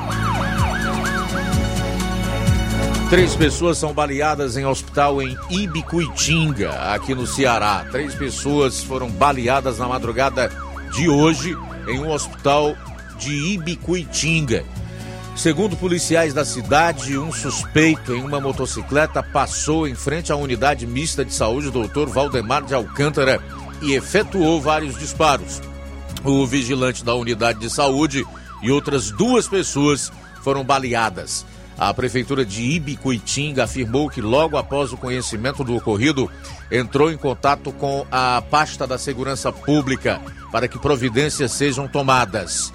[3.08, 7.86] Três pessoas são baleadas em hospital em Ibicuitinga, aqui no Ceará.
[7.88, 10.50] Três pessoas foram baleadas na madrugada
[10.92, 12.74] de hoje em um hospital
[13.16, 14.64] de Ibicuitinga.
[15.36, 21.24] Segundo policiais da cidade, um suspeito em uma motocicleta passou em frente à unidade mista
[21.24, 22.08] de saúde Dr.
[22.08, 23.40] Valdemar de Alcântara
[23.82, 25.62] e efetuou vários disparos.
[26.24, 28.26] O vigilante da unidade de saúde
[28.60, 30.10] e outras duas pessoas
[30.42, 31.46] foram baleadas.
[31.78, 36.30] A prefeitura de Ibicuitinga afirmou que logo após o conhecimento do ocorrido,
[36.70, 40.20] entrou em contato com a pasta da segurança pública
[40.50, 42.72] para que providências sejam tomadas.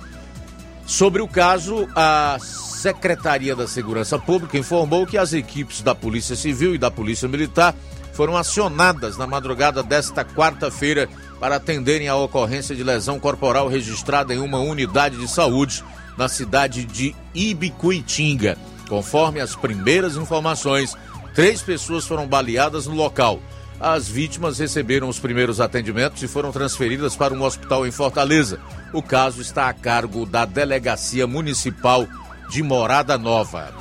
[0.86, 6.76] Sobre o caso, a Secretaria da Segurança Pública informou que as equipes da Polícia Civil
[6.76, 7.76] e da Polícia Militar
[8.14, 11.08] foram acionadas na madrugada desta quarta-feira
[11.40, 15.84] para atenderem a ocorrência de lesão corporal registrada em uma unidade de saúde
[16.18, 18.58] na cidade de Ibicuitinga.
[18.92, 20.98] Conforme as primeiras informações,
[21.34, 23.40] três pessoas foram baleadas no local.
[23.80, 28.60] As vítimas receberam os primeiros atendimentos e foram transferidas para um hospital em Fortaleza.
[28.92, 32.06] O caso está a cargo da Delegacia Municipal
[32.50, 33.74] de Morada Nova.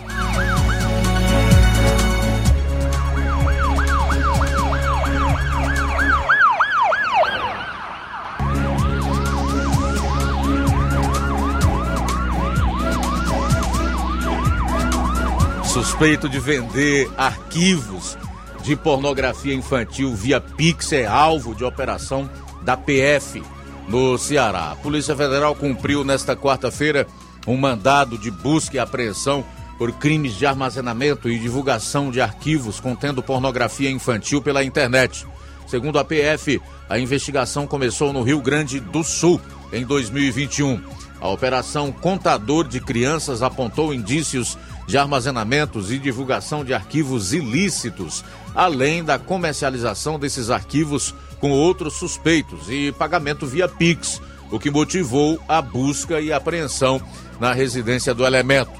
[15.73, 18.19] Suspeito de vender arquivos
[18.65, 22.29] de pornografia infantil via Pix é alvo de operação
[22.63, 23.41] da PF
[23.87, 24.73] no Ceará.
[24.73, 27.07] A Polícia Federal cumpriu nesta quarta-feira
[27.47, 29.45] um mandado de busca e apreensão
[29.79, 35.25] por crimes de armazenamento e divulgação de arquivos contendo pornografia infantil pela internet.
[35.69, 39.41] Segundo a PF, a investigação começou no Rio Grande do Sul
[39.73, 40.83] em 2021.
[41.21, 44.59] A operação Contador de Crianças apontou indícios
[44.91, 52.69] de armazenamentos e divulgação de arquivos ilícitos, além da comercialização desses arquivos com outros suspeitos
[52.69, 54.21] e pagamento via Pix,
[54.51, 57.01] o que motivou a busca e apreensão
[57.39, 58.73] na residência do elemento.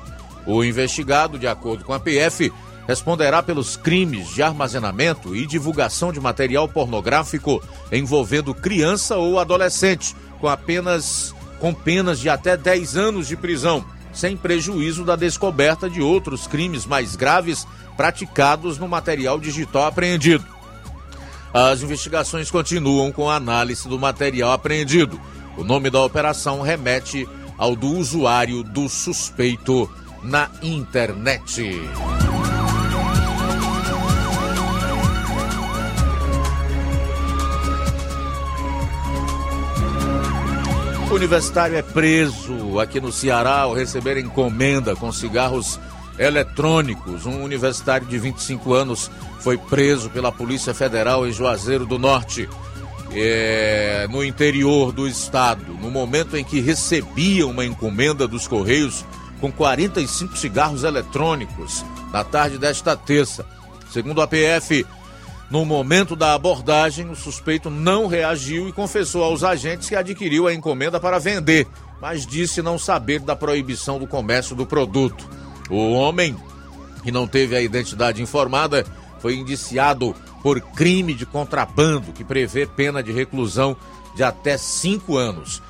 [0.45, 2.53] O investigado, de acordo com a PF,
[2.89, 10.49] responderá pelos crimes de armazenamento e divulgação de material pornográfico envolvendo criança ou adolescente, com
[10.49, 16.47] apenas com penas de até 10 anos de prisão, sem prejuízo da descoberta de outros
[16.47, 20.45] crimes mais graves praticados no material digital apreendido.
[21.53, 25.21] As investigações continuam com a análise do material apreendido.
[25.57, 29.91] O nome da operação remete ao do usuário do suspeito
[30.23, 31.81] na internet.
[41.15, 45.79] Universitário é preso aqui no Ceará ao receber encomenda com cigarros
[46.19, 47.27] eletrônicos.
[47.27, 52.49] Um universitário de 25 anos foi preso pela Polícia Federal em Juazeiro do Norte,
[53.13, 59.05] é, no interior do estado, no momento em que recebia uma encomenda dos Correios
[59.41, 63.45] com 45 cigarros eletrônicos na tarde desta terça.
[63.91, 64.87] Segundo a PF,
[65.51, 70.55] no momento da abordagem, o suspeito não reagiu e confessou aos agentes que adquiriu a
[70.55, 71.67] encomenda para vender,
[72.01, 75.29] mas disse não saber da proibição do comércio do produto.
[75.69, 76.37] O homem,
[77.03, 78.87] que não teve a identidade informada,
[79.19, 83.77] foi indiciado por crime de contrabando, que prevê pena de reclusão
[84.15, 85.61] de até cinco anos.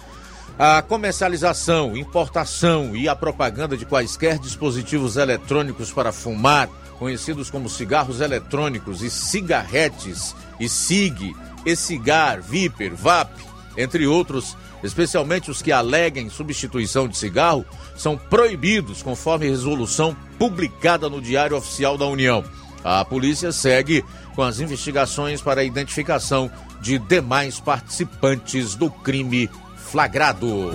[0.58, 6.68] A comercialização, importação e a propaganda de quaisquer dispositivos eletrônicos para fumar
[7.00, 11.34] conhecidos como cigarros eletrônicos e cigarretes, e SIG,
[11.64, 13.30] e-cigar, Viper, VAP,
[13.74, 17.64] entre outros, especialmente os que aleguem substituição de cigarro,
[17.96, 22.44] são proibidos conforme resolução publicada no Diário Oficial da União.
[22.84, 26.50] A polícia segue com as investigações para a identificação
[26.82, 30.70] de demais participantes do crime flagrado.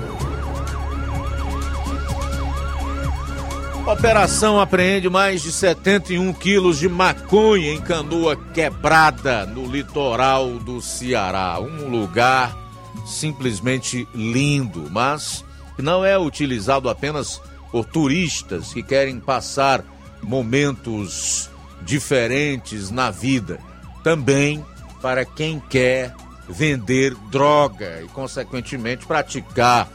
[3.88, 11.60] Operação apreende mais de 71 quilos de maconha em canoa quebrada no litoral do Ceará.
[11.60, 12.58] Um lugar
[13.06, 15.46] simplesmente lindo, mas
[15.78, 17.40] não é utilizado apenas
[17.72, 19.84] por turistas que querem passar
[20.22, 21.52] momentos
[21.84, 23.60] diferentes na vida.
[24.04, 24.66] Também
[25.00, 26.12] para quem quer
[26.50, 29.88] vender droga e, consequentemente, praticar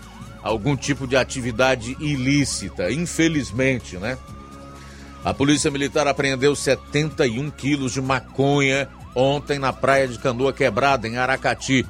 [0.43, 4.17] algum tipo de atividade ilícita, infelizmente, né?
[5.25, 11.19] A Polícia Militar apreendeu 71 quilos de maconha ontem na praia de Canoa Quebrada, em
[11.19, 11.87] Aracati.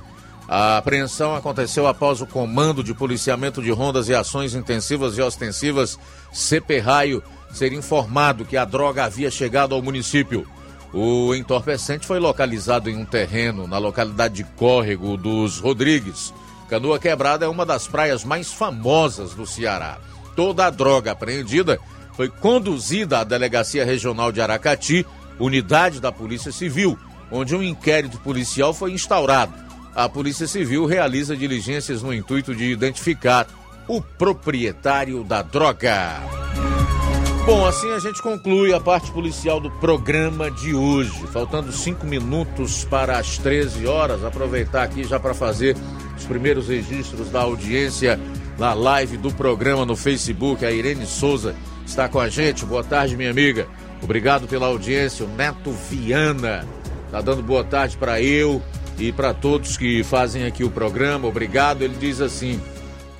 [0.48, 5.96] A apreensão aconteceu após o Comando de Policiamento de Rondas e Ações Intensivas e Ostensivas,
[6.32, 7.22] CP Raio,
[7.52, 10.44] ser informado que a droga havia chegado ao município.
[10.92, 16.34] O entorpecente foi localizado em um terreno na localidade de Córrego dos Rodrigues,
[16.70, 19.98] Canoa Quebrada é uma das praias mais famosas do Ceará.
[20.36, 21.80] Toda a droga apreendida
[22.12, 25.04] foi conduzida à Delegacia Regional de Aracati,
[25.36, 26.96] unidade da Polícia Civil,
[27.28, 29.52] onde um inquérito policial foi instaurado.
[29.96, 33.48] A Polícia Civil realiza diligências no intuito de identificar
[33.88, 36.20] o proprietário da droga.
[37.44, 41.26] Bom, assim a gente conclui a parte policial do programa de hoje.
[41.32, 44.24] Faltando cinco minutos para as 13 horas.
[44.24, 45.76] Aproveitar aqui já para fazer
[46.20, 48.20] os primeiros registros da audiência
[48.58, 50.64] na live do programa no Facebook.
[50.64, 51.56] A Irene Souza
[51.86, 52.64] está com a gente.
[52.66, 53.66] Boa tarde, minha amiga.
[54.02, 55.24] Obrigado pela audiência.
[55.24, 56.66] O Neto Viana
[57.06, 58.62] está dando boa tarde para eu
[58.98, 61.26] e para todos que fazem aqui o programa.
[61.26, 61.82] Obrigado.
[61.82, 62.60] Ele diz assim: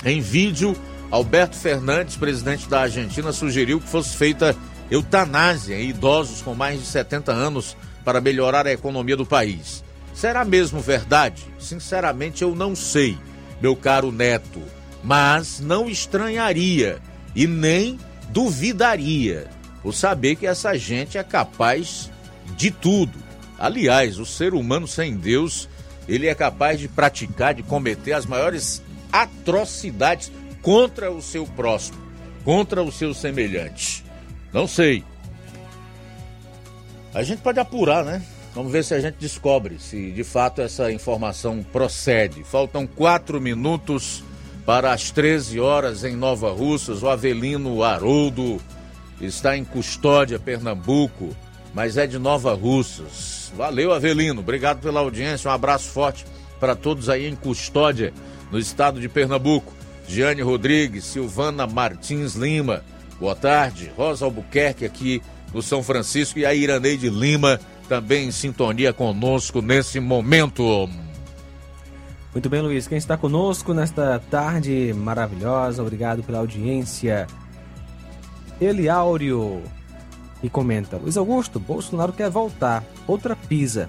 [0.05, 0.77] em vídeo
[1.11, 4.55] Alberto Fernandes, presidente da Argentina, sugeriu que fosse feita
[4.91, 9.83] eutanásia em idosos com mais de 70 anos para melhorar a economia do país.
[10.15, 11.47] Será mesmo verdade?
[11.59, 13.17] Sinceramente, eu não sei,
[13.61, 14.61] meu caro neto,
[15.03, 16.99] mas não estranharia
[17.35, 17.99] e nem
[18.29, 19.49] duvidaria
[19.83, 22.11] por saber que essa gente é capaz
[22.57, 23.19] de tudo.
[23.59, 25.69] Aliás, o ser humano sem Deus,
[26.09, 28.83] ele é capaz de praticar, de cometer as maiores
[29.13, 30.31] atrocidades
[30.63, 31.99] contra o seu próximo,
[32.45, 34.05] contra o seu semelhante.
[34.53, 35.05] Não sei.
[37.13, 38.23] A gente pode apurar, né?
[38.55, 42.43] Vamos ver se a gente descobre se de fato essa informação procede.
[42.43, 44.25] Faltam quatro minutos
[44.67, 47.03] para as 13 horas em Nova Russas.
[47.03, 48.61] O Avelino Haroldo
[49.21, 51.35] está em custódia, Pernambuco,
[51.73, 53.53] mas é de Nova Russas.
[53.57, 54.41] Valeu, Avelino.
[54.41, 55.51] Obrigado pela audiência.
[55.51, 56.25] Um abraço forte
[56.59, 58.13] para todos aí em custódia,
[58.51, 59.73] no estado de Pernambuco.
[60.09, 62.85] Giane Rodrigues, Silvana Martins Lima,
[63.21, 63.93] boa tarde.
[63.97, 65.23] Rosa Albuquerque aqui
[65.55, 67.61] no São Francisco e a Iraneide Lima
[67.91, 70.89] também em sintonia conosco nesse momento.
[72.33, 72.87] Muito bem, Luiz.
[72.87, 77.27] Quem está conosco nesta tarde maravilhosa, obrigado pela audiência.
[78.61, 79.61] Eliáurio
[80.41, 82.85] e comenta: Luiz Augusto, Bolsonaro quer voltar.
[83.09, 83.89] Outra pisa.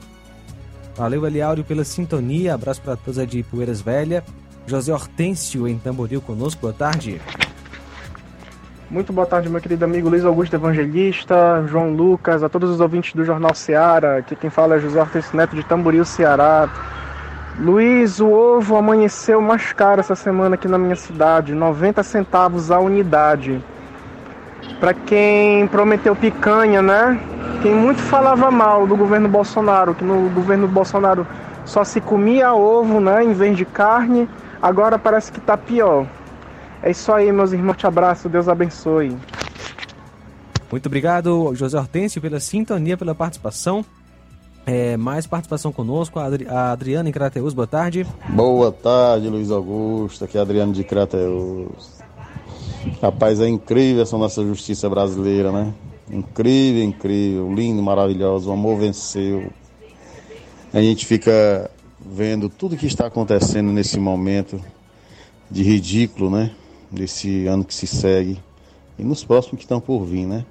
[0.95, 2.55] Valeu, Eliáurio, pela sintonia.
[2.55, 4.23] Abraço para todos aí de Poeiras Velha.
[4.65, 6.61] José Hortêncio em Tamboril conosco.
[6.61, 7.21] Boa tarde.
[8.91, 13.13] Muito boa tarde, meu querido amigo Luiz Augusto Evangelista, João Lucas, a todos os ouvintes
[13.13, 14.17] do Jornal Seara.
[14.17, 16.67] Aqui quem fala é José Hortêncio Neto de Tamboril, Ceará.
[17.57, 22.79] Luiz, o ovo amanheceu mais caro essa semana aqui na minha cidade, 90 centavos a
[22.79, 23.63] unidade.
[24.77, 27.17] Para quem prometeu picanha, né?
[27.61, 31.25] Quem muito falava mal do governo Bolsonaro, que no governo Bolsonaro
[31.63, 34.27] só se comia ovo, né, em vez de carne,
[34.61, 36.05] agora parece que tá pior.
[36.83, 37.77] É isso aí, meus irmãos.
[37.77, 38.27] Te abraço.
[38.27, 39.15] Deus abençoe.
[40.71, 43.83] Muito obrigado, José Hortêncio, pela sintonia, pela participação.
[44.65, 48.05] É, mais participação conosco, a, Adri a Adriana em Crateus, boa tarde.
[48.29, 51.99] Boa tarde, Luiz Augusto, aqui é Adriano de Crateus.
[53.01, 55.73] Rapaz, é incrível essa nossa justiça brasileira, né?
[56.09, 59.51] Incrível, incrível, lindo, maravilhoso, o amor venceu.
[60.71, 61.69] A gente fica
[61.99, 64.61] vendo tudo que está acontecendo nesse momento
[65.49, 66.51] de ridículo, né?
[66.91, 68.39] Desse ano que se segue
[68.99, 70.45] e nos próximos que estão por vir, né?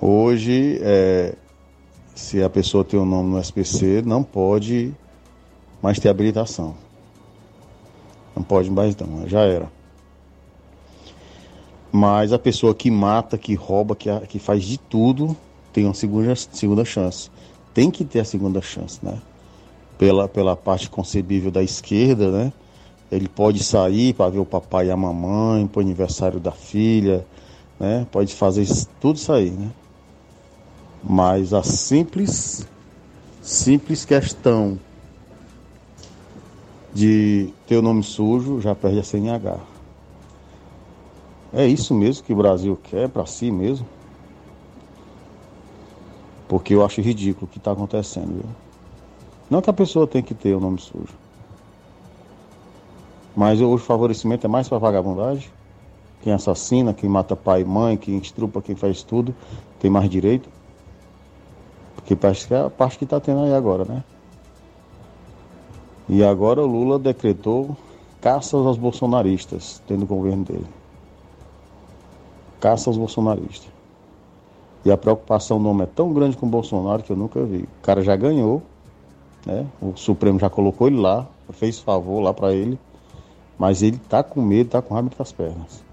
[0.00, 1.34] Hoje, é,
[2.14, 4.94] se a pessoa tem o um nome no SPC, não pode
[5.82, 6.74] mais ter habilitação.
[8.34, 9.70] Não pode mais não, já era.
[11.90, 15.36] Mas a pessoa que mata, que rouba, que, que faz de tudo,
[15.72, 17.30] tem uma segunda, segunda chance.
[17.72, 19.20] Tem que ter a segunda chance, né?
[19.98, 22.52] Pela, pela parte concebível da esquerda, né?
[23.10, 27.24] Ele pode sair para ver o papai e a mamãe, para o aniversário da filha,
[27.78, 28.06] né?
[28.10, 28.66] Pode fazer
[29.00, 29.70] tudo isso aí, né?
[31.02, 32.66] Mas a simples,
[33.40, 34.78] simples questão
[36.92, 39.58] de ter o nome sujo já perde a CNH.
[41.52, 43.86] É isso mesmo que o Brasil quer para si mesmo?
[46.48, 48.34] Porque eu acho ridículo o que está acontecendo.
[48.34, 48.50] Viu?
[49.48, 51.25] Não que a pessoa tem que ter o nome sujo.
[53.36, 55.50] Mas hoje o favorecimento é mais para vagabundagem.
[56.22, 59.34] Quem assassina, quem mata pai e mãe, quem estrupa, quem faz tudo,
[59.78, 60.48] tem mais direito.
[61.94, 64.02] Porque parece que é a parte que está tendo aí agora, né?
[66.08, 67.76] E agora o Lula decretou
[68.20, 70.66] caças aos bolsonaristas dentro do governo dele.
[72.58, 73.68] Caça aos bolsonaristas.
[74.84, 77.64] E a preocupação do homem é tão grande com o Bolsonaro que eu nunca vi.
[77.64, 78.62] O cara já ganhou,
[79.44, 79.66] né?
[79.82, 82.78] O Supremo já colocou ele lá, fez favor lá para ele.
[83.58, 85.84] Mas ele tá com medo, tá com raiva das pernas.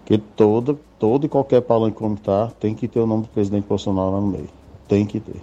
[0.00, 4.10] Porque todo, todo e qualquer palanque tá, tem que ter o nome do presidente Bolsonaro
[4.10, 4.48] lá no meio.
[4.86, 5.40] Tem que ter.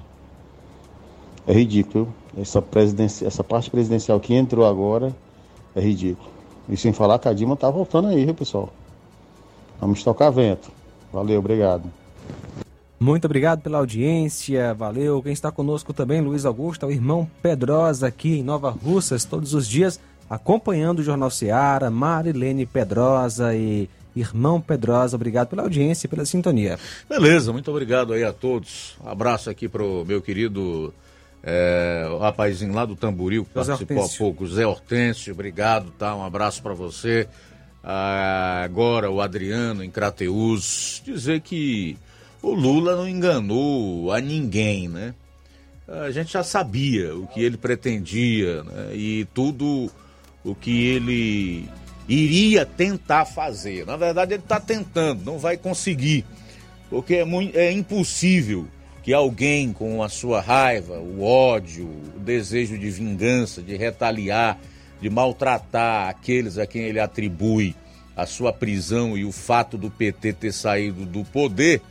[1.47, 2.07] É ridículo.
[2.37, 5.15] Essa, presidencia, essa parte presidencial que entrou agora
[5.75, 6.29] é ridículo.
[6.69, 8.69] E sem falar que a Dilma tá voltando aí, viu, pessoal?
[9.79, 10.71] Vamos tocar vento.
[11.11, 11.89] Valeu, obrigado.
[12.99, 15.23] Muito obrigado pela audiência, valeu.
[15.23, 19.55] Quem está conosco também, Luiz Augusto, é o irmão Pedrosa aqui em Nova Russas, todos
[19.55, 19.99] os dias
[20.31, 26.79] acompanhando o Jornal Seara, Marilene Pedrosa e Irmão Pedrosa, obrigado pela audiência e pela sintonia.
[27.09, 28.95] Beleza, muito obrigado aí a todos.
[29.03, 30.93] Um abraço aqui pro meu querido
[31.43, 34.15] é, o rapazinho lá do Tamboril que José participou Hortêncio.
[34.15, 36.15] há pouco, Zé Hortêncio, obrigado, tá?
[36.15, 37.27] Um abraço para você.
[37.83, 41.97] Ah, agora o Adriano em Crateus, dizer que
[42.41, 45.13] o Lula não enganou a ninguém, né?
[45.89, 48.95] A gente já sabia o que ele pretendia, né?
[48.95, 49.91] E tudo
[50.43, 51.69] o que ele
[52.07, 53.85] iria tentar fazer.
[53.85, 56.25] Na verdade, ele está tentando, não vai conseguir,
[56.89, 58.67] porque é, muito, é impossível
[59.03, 61.85] que alguém com a sua raiva, o ódio,
[62.15, 64.59] o desejo de vingança, de retaliar,
[65.01, 67.75] de maltratar aqueles a quem ele atribui
[68.15, 71.81] a sua prisão e o fato do PT ter saído do poder,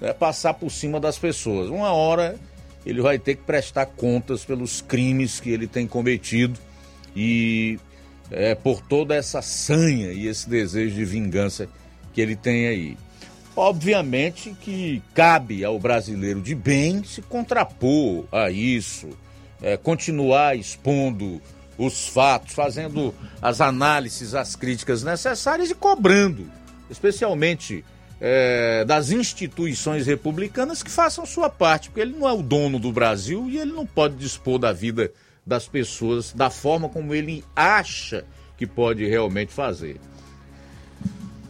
[0.00, 1.68] é passar por cima das pessoas.
[1.68, 2.36] Uma hora
[2.84, 6.58] ele vai ter que prestar contas pelos crimes que ele tem cometido
[7.14, 7.78] e
[8.30, 11.68] é, por toda essa sanha e esse desejo de vingança
[12.12, 12.96] que ele tem aí.
[13.54, 19.08] Obviamente que cabe ao brasileiro de bem se contrapor a isso,
[19.62, 21.40] é, continuar expondo
[21.78, 26.50] os fatos, fazendo as análises, as críticas necessárias e cobrando,
[26.90, 27.84] especialmente
[28.20, 32.92] é, das instituições republicanas que façam sua parte, porque ele não é o dono do
[32.92, 35.12] Brasil e ele não pode dispor da vida
[35.46, 38.24] das pessoas da forma como ele acha
[38.56, 40.00] que pode realmente fazer.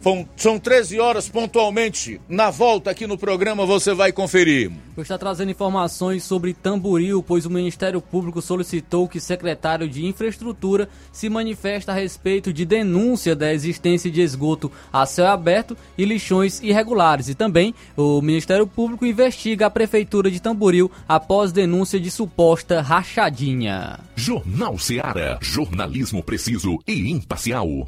[0.01, 2.19] São- São 13 horas pontualmente.
[2.29, 4.71] Na volta aqui no programa você vai conferir.
[4.95, 10.05] Eu está trazendo informações sobre Tamboril, pois o Ministério Público solicitou que o secretário de
[10.05, 16.03] Infraestrutura se manifeste a respeito de denúncia da existência de esgoto a céu aberto e
[16.05, 17.29] lixões irregulares.
[17.29, 23.99] E também o Ministério Público investiga a Prefeitura de Tamboril após denúncia de suposta rachadinha.
[24.15, 25.37] Jornal Seara.
[25.41, 27.87] Jornalismo preciso e imparcial.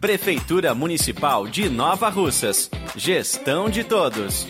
[0.00, 2.70] Prefeitura Municipal de Nova Russas.
[2.94, 4.46] Gestão de todos.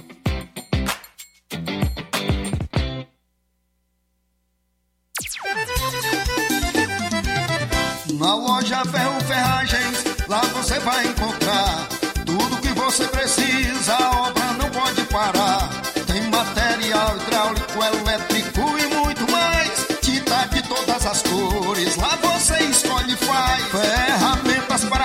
[8.13, 11.89] Na loja Ferro Ferragens, lá você vai encontrar
[12.27, 15.48] tudo que você precisa, a obra não pode parar.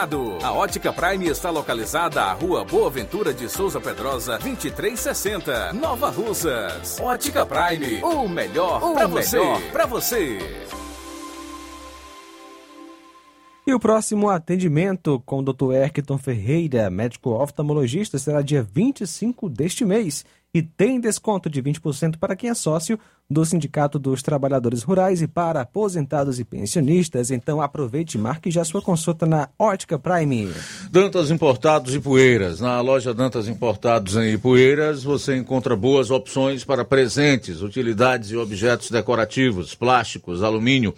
[0.00, 6.98] A Ótica Prime está localizada à Rua Boa Ventura de Souza Pedrosa, 2360, Nova Russas.
[6.98, 9.38] Ótica Prime, o melhor para você.
[9.70, 10.38] Para você.
[13.66, 15.74] E o próximo atendimento com o Dr.
[15.74, 22.34] Erkton Ferreira, médico oftalmologista, será dia 25 deste mês e tem desconto de 20% para
[22.34, 22.98] quem é sócio
[23.30, 27.30] do Sindicato dos Trabalhadores Rurais e para aposentados e pensionistas.
[27.30, 30.52] Então aproveite e marque já sua consulta na Ótica Prime.
[30.90, 32.60] Dantas Importados e Poeiras.
[32.60, 38.90] Na loja Dantas Importados em Ipueiras, você encontra boas opções para presentes, utilidades e objetos
[38.90, 40.92] decorativos, plásticos, alumínio,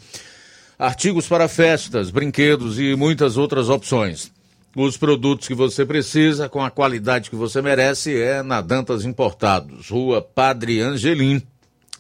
[0.78, 4.32] artigos para festas, brinquedos e muitas outras opções.
[4.74, 9.90] Os produtos que você precisa com a qualidade que você merece é na Dantas Importados,
[9.90, 11.42] Rua Padre Angelim,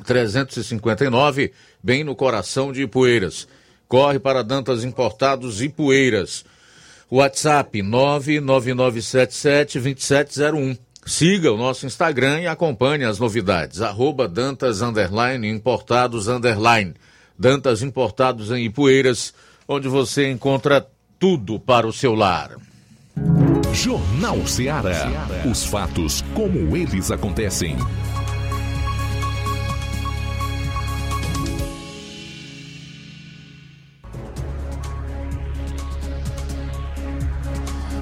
[0.04, 1.52] 359,
[1.82, 3.46] bem no coração de Ipueiras.
[3.86, 6.46] Corre para Dantas Importados e Poeiras.
[7.10, 10.78] WhatsApp 999772701.
[11.04, 13.82] Siga o nosso Instagram e acompanhe as novidades.
[13.82, 16.94] Arroba Dantas Underline Importados Underline.
[17.38, 19.34] Dantas Importados em Ipueiras,
[19.68, 20.86] onde você encontra
[21.22, 22.56] tudo para o seu lar.
[23.72, 25.08] Jornal Ceará.
[25.48, 27.76] Os fatos como eles acontecem.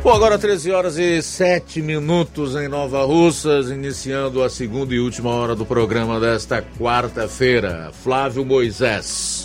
[0.03, 5.29] Bom, agora 13 horas e 7 minutos em Nova Russas, iniciando a segunda e última
[5.29, 7.91] hora do programa desta quarta-feira.
[8.03, 9.40] Flávio Moisés.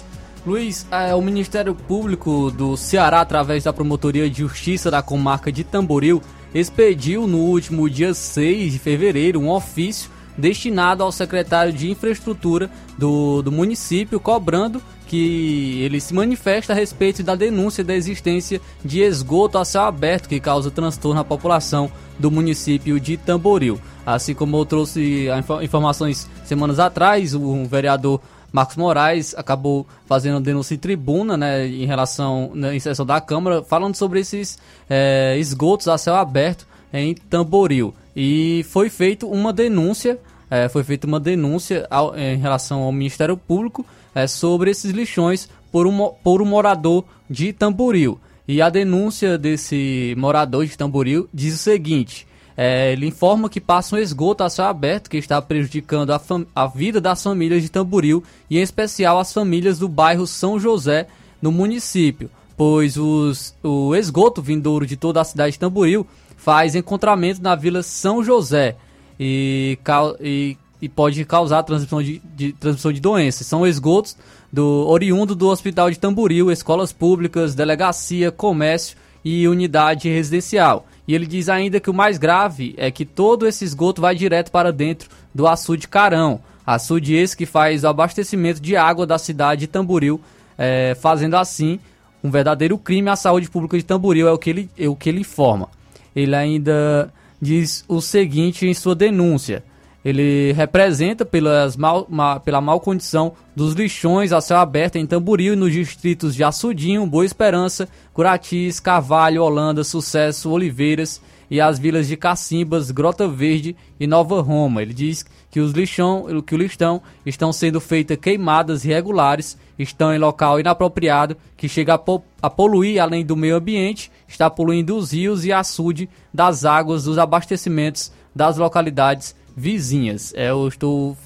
[0.46, 5.64] Luiz, é, o Ministério Público do Ceará, através da Promotoria de Justiça da Comarca de
[5.64, 6.22] Tamboril,
[6.54, 13.42] expediu no último dia 6 de fevereiro um ofício destinado ao secretário de Infraestrutura do,
[13.42, 19.58] do município, cobrando que ele se manifesta a respeito da denúncia da existência de esgoto
[19.58, 21.90] a céu aberto que causa transtorno à população
[22.20, 23.80] do município de Tamboril.
[24.06, 25.28] Assim como eu trouxe
[25.64, 28.22] informações semanas atrás, o vereador
[28.56, 33.96] Marcos Moraes acabou fazendo denúncia em tribuna, né, em relação né, sessão da Câmara, falando
[33.96, 34.58] sobre esses
[34.90, 37.94] é, esgotos a céu aberto em Tamboril.
[38.16, 40.18] E foi feita uma denúncia,
[40.50, 43.86] é, foi feita uma denúncia ao, em relação ao Ministério Público
[44.16, 48.18] é, sobre esses lixões por um, por um morador de Tamboril.
[48.48, 52.26] E a denúncia desse morador de Tamboril diz o seguinte:
[52.58, 56.22] é, ele informa que passa um esgoto a céu aberto que está prejudicando a,
[56.56, 61.08] a, vida das famílias de Tamboril e em especial as famílias do bairro São José
[61.42, 67.42] no município, pois os, o esgoto vindouro de toda a cidade de Tamboril faz encontramento
[67.42, 68.76] na Vila São José
[69.20, 69.78] e,
[70.22, 73.48] e e pode causar transmissão de, de, transmissão de doenças.
[73.48, 74.16] São esgotos
[74.52, 80.86] do oriundo do Hospital de Tamboril, escolas públicas, delegacia, comércio e unidade residencial.
[81.08, 84.52] E ele diz ainda que o mais grave é que todo esse esgoto vai direto
[84.52, 86.40] para dentro do açude Carão.
[86.66, 90.20] Açude esse que faz o abastecimento de água da cidade de Tamboril,
[90.58, 91.80] é, fazendo assim
[92.24, 95.10] um verdadeiro crime à saúde pública de Tamboril, é o que ele, é o que
[95.10, 95.70] ele informa.
[96.16, 99.64] Ele ainda diz o seguinte em sua denúncia.
[100.06, 105.54] Ele representa pelas mal, ma, pela mal condição dos lixões a céu aberto em Tamboril
[105.54, 112.08] e nos distritos de Açudinho, Boa Esperança, Curatis, Carvalho, Holanda, Sucesso, Oliveiras e as vilas
[112.08, 114.84] de Cacimbas, Grota Verde e Nova Roma.
[114.84, 120.20] Ele diz que os lixão, que o lixão estão sendo feitas queimadas irregulares, estão em
[120.20, 125.14] local inapropriado, que chega a, po a poluir além do meio ambiente, está poluindo os
[125.14, 130.34] rios e açude das águas dos abastecimentos das localidades vizinhas.
[130.36, 131.18] É, eu estou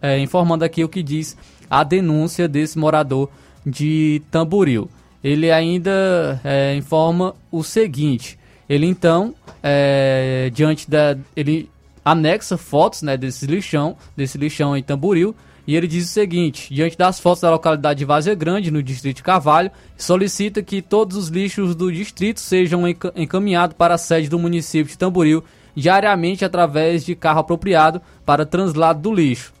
[0.00, 1.36] é, informando aqui o que diz
[1.68, 3.28] a denúncia desse morador
[3.66, 4.88] de Tamboril.
[5.22, 8.38] Ele ainda é, informa o seguinte:
[8.68, 11.16] ele então, é, diante da.
[11.36, 11.68] ele
[12.04, 15.34] anexa fotos né, desse lixão, desse lixão em Tamboril,
[15.66, 19.16] e ele diz o seguinte: diante das fotos da localidade de Vazia Grande, no distrito
[19.16, 22.82] de Carvalho, solicita que todos os lixos do distrito sejam
[23.14, 25.44] encaminhados para a sede do município de Tamboril
[25.74, 29.52] diariamente através de carro apropriado para translado do lixo.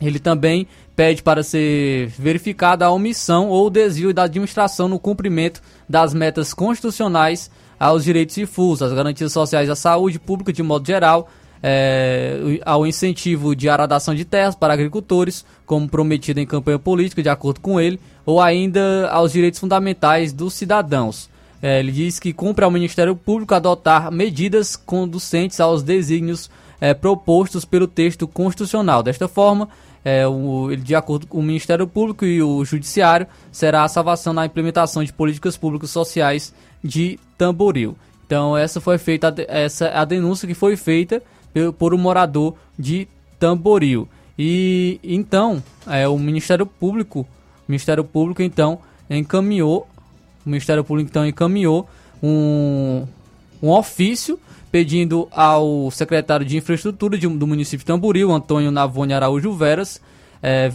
[0.00, 6.12] Ele também pede para ser verificada a omissão ou desvio da administração no cumprimento das
[6.12, 11.28] metas constitucionais aos direitos difusas, às garantias sociais à saúde pública de modo geral,
[11.62, 17.28] é, ao incentivo de aradação de terras para agricultores, como prometido em campanha política, de
[17.28, 21.30] acordo com ele, ou ainda aos direitos fundamentais dos cidadãos.
[21.62, 26.50] É, ele diz que cumpre ao Ministério Público adotar medidas conducentes aos desígnios
[26.80, 29.00] é, propostos pelo texto constitucional.
[29.00, 29.68] Desta forma,
[30.04, 34.32] é, o, ele, de acordo com o Ministério Público e o Judiciário, será a salvação
[34.32, 36.52] na implementação de políticas públicas sociais
[36.82, 37.96] de Tamboril.
[38.26, 41.22] Então, essa foi feita essa é a denúncia que foi feita
[41.78, 43.06] por um morador de
[43.38, 44.08] Tamboril.
[44.36, 47.26] E então, é, o Ministério Público,
[47.68, 49.86] Ministério Público então encaminhou
[50.44, 51.88] o Ministério Público então encaminhou
[52.22, 53.06] um,
[53.62, 54.38] um ofício
[54.70, 60.00] pedindo ao secretário de Infraestrutura de, do município de Tamboril, Antônio Navone Araújo Veras,
[60.42, 60.72] é,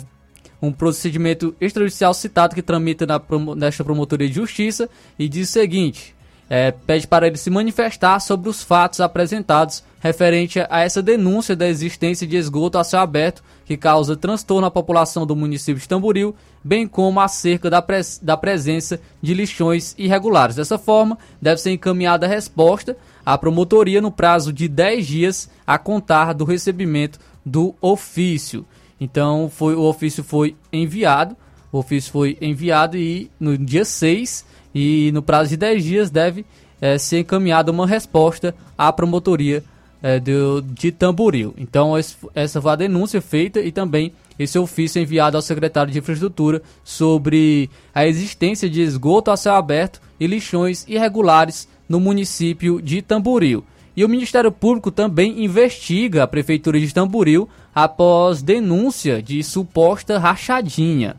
[0.62, 3.22] um procedimento extrajudicial citado que tramita na,
[3.56, 6.16] nesta promotoria de justiça e diz o seguinte:
[6.50, 11.68] é, pede para ele se manifestar sobre os fatos apresentados referente a essa denúncia da
[11.68, 16.36] existência de esgoto a céu aberto que causa transtorno à população do município de Tamboril,
[16.64, 20.56] bem como acerca da, pres da presença de lixões irregulares.
[20.56, 22.96] Dessa forma, deve ser encaminhada a resposta
[23.26, 28.66] à promotoria no prazo de 10 dias a contar do recebimento do ofício.
[29.00, 31.36] Então, foi, o ofício foi enviado,
[31.72, 36.46] o ofício foi enviado e no dia 6 e no prazo de 10 dias deve
[36.82, 39.64] é, ser encaminhada uma resposta à promotoria
[40.02, 41.54] é, de Tamboril.
[41.58, 46.00] Então, esse, essa foi a denúncia feita e também esse ofício enviado ao secretário de
[46.00, 53.02] Infraestrutura sobre a existência de esgoto a céu aberto e lixões irregulares no município de
[53.02, 53.64] Tamboril.
[53.96, 61.16] E o Ministério Público também investiga a Prefeitura de Tamboril após denúncia de suposta rachadinha.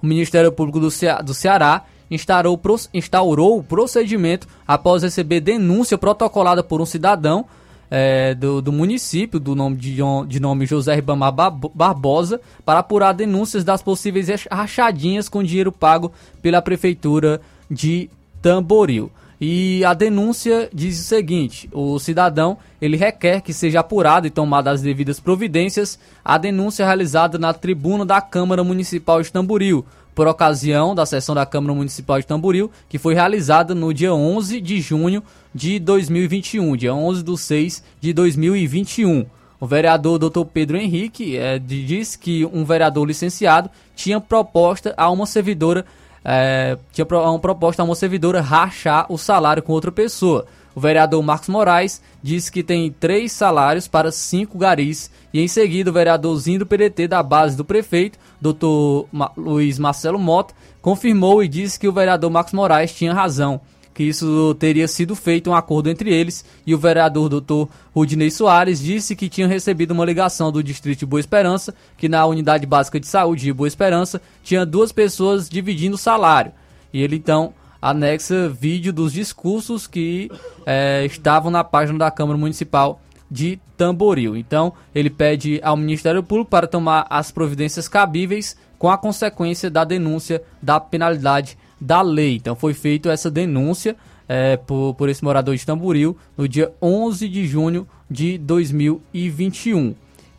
[0.00, 1.84] O Ministério Público do, Ce do Ceará
[2.14, 2.60] instaurou,
[2.92, 7.46] instaurou o procedimento após receber denúncia protocolada por um cidadão
[7.90, 9.96] é, do, do, município, do nome de,
[10.26, 16.62] de nome José Ribamar Barbosa, para apurar denúncias das possíveis rachadinhas com dinheiro pago pela
[16.62, 17.40] prefeitura
[17.70, 18.08] de
[18.40, 19.10] Tamboril.
[19.44, 24.70] E a denúncia diz o seguinte: o cidadão ele requer que seja apurado e tomada
[24.70, 29.84] as devidas providências a denúncia realizada na tribuna da Câmara Municipal de Tamboril,
[30.14, 34.60] por ocasião da sessão da Câmara Municipal de Tamboril, que foi realizada no dia 11
[34.60, 35.22] de junho
[35.54, 39.26] de 2021, dia 11 de 6 de 2021.
[39.58, 40.44] O vereador Dr.
[40.52, 45.86] Pedro Henrique é, disse que um vereador licenciado tinha proposta a uma servidora
[46.24, 50.46] é, tinha uma proposta a uma servidora rachar o salário com outra pessoa.
[50.74, 55.90] O vereador Marcos Moraes disse que tem três salários para cinco garis e em seguida
[55.90, 59.06] o vereadorzinho do PDT da base do prefeito, Dr.
[59.36, 63.60] Luiz Marcelo Mota, confirmou e disse que o vereador Marcos Moraes tinha razão
[63.94, 67.70] que isso teria sido feito um acordo entre eles e o vereador Dr.
[67.94, 72.24] Rudinei Soares disse que tinha recebido uma ligação do distrito de Boa Esperança que na
[72.26, 76.52] unidade básica de saúde de Boa Esperança tinha duas pessoas dividindo o salário.
[76.92, 77.52] E ele então
[77.82, 80.30] anexa vídeo dos discursos que
[80.64, 84.36] é, estavam na página da Câmara Municipal de Tamboril.
[84.36, 89.84] Então, ele pede ao Ministério Público para tomar as providências cabíveis com a consequência da
[89.84, 92.36] denúncia da penalidade da lei.
[92.36, 93.96] Então foi feita essa denúncia
[94.28, 99.94] é, por, por esse morador de Tamboril no dia 11 de junho de 2021.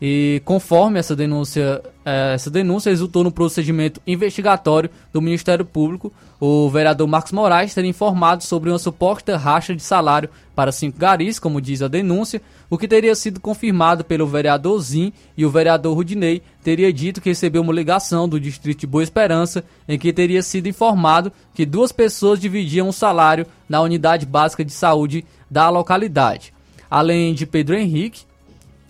[0.06, 6.68] E conforme essa denúncia, é, essa denúncia resultou no procedimento investigatório do Ministério Público, o
[6.68, 11.58] vereador Marcos Moraes teria informado sobre uma suposta racha de salário para cinco garis, como
[11.58, 16.42] diz a denúncia, o que teria sido confirmado pelo vereador Zin e o vereador Rudinei
[16.62, 20.68] teria dito que recebeu uma ligação do distrito de Boa Esperança em que teria sido
[20.68, 26.52] informado que duas pessoas dividiam o um salário na unidade básica de saúde da localidade.
[26.90, 28.26] Além de Pedro Henrique,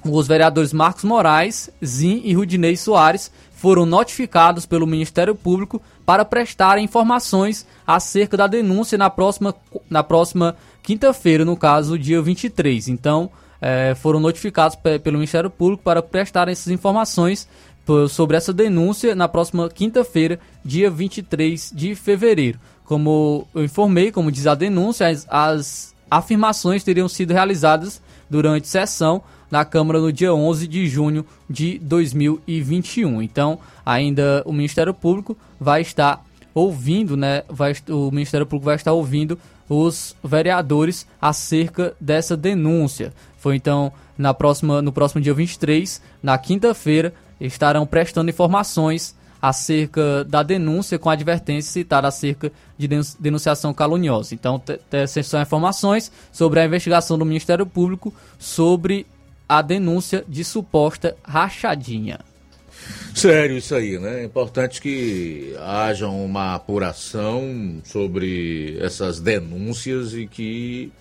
[0.05, 6.85] os vereadores Marcos Moraes, Zin e Rudinei Soares foram notificados pelo Ministério Público para prestarem
[6.85, 9.55] informações acerca da denúncia na próxima,
[9.89, 12.89] na próxima quinta-feira, no caso, dia 23.
[12.89, 13.31] Então,
[13.61, 17.49] é, foram notificados pelo Ministério Público para prestarem essas informações
[18.11, 22.59] sobre essa denúncia na próxima quinta-feira, dia 23 de fevereiro.
[22.85, 29.23] Como eu informei, como diz a denúncia, as, as afirmações teriam sido realizadas durante sessão
[29.55, 33.23] na Câmara no dia 11 de junho de 2021.
[33.23, 37.45] Então, ainda o Ministério Público vai estar ouvindo, né?
[37.49, 39.39] Vai, o Ministério Público vai estar ouvindo
[39.69, 43.13] os vereadores acerca dessa denúncia.
[43.39, 50.43] Foi então na próxima, no próximo dia 23, na quinta-feira, estarão prestando informações acerca da
[50.43, 52.89] denúncia com advertência citada acerca de
[53.21, 54.35] denunciação caluniosa.
[54.35, 59.07] Então, essas são informações sobre a investigação do Ministério Público sobre
[59.49, 62.21] a denúncia de suposta rachadinha.
[63.15, 64.23] Sério isso aí, né?
[64.23, 70.93] É importante que haja uma apuração sobre essas denúncias e que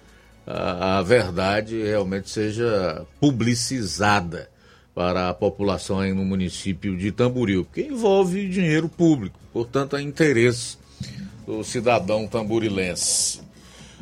[0.46, 4.50] a, a verdade realmente seja publicizada
[4.94, 10.78] para a população aí no município de Tamboril, porque envolve dinheiro público, portanto, é interesse
[11.48, 13.42] do cidadão tamburilense.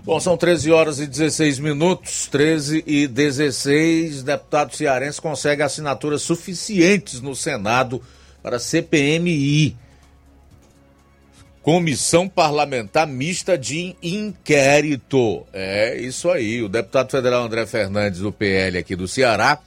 [0.03, 4.23] Bom, são 13 horas e 16 minutos, 13 e 16.
[4.23, 8.01] Deputado cearense consegue assinaturas suficientes no Senado
[8.41, 9.77] para CPMI.
[11.61, 15.45] Comissão Parlamentar Mista de Inquérito.
[15.53, 16.63] É isso aí.
[16.63, 19.59] O deputado federal André Fernandes, do PL aqui do Ceará,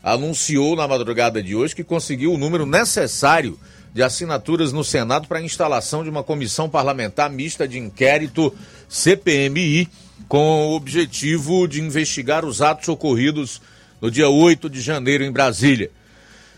[0.00, 3.58] anunciou na madrugada de hoje que conseguiu o número necessário
[3.92, 8.54] de assinaturas no Senado para a instalação de uma comissão parlamentar mista de inquérito
[8.88, 9.88] CPMI
[10.28, 13.60] com o objetivo de investigar os atos ocorridos
[14.00, 15.90] no dia 8 de janeiro em Brasília.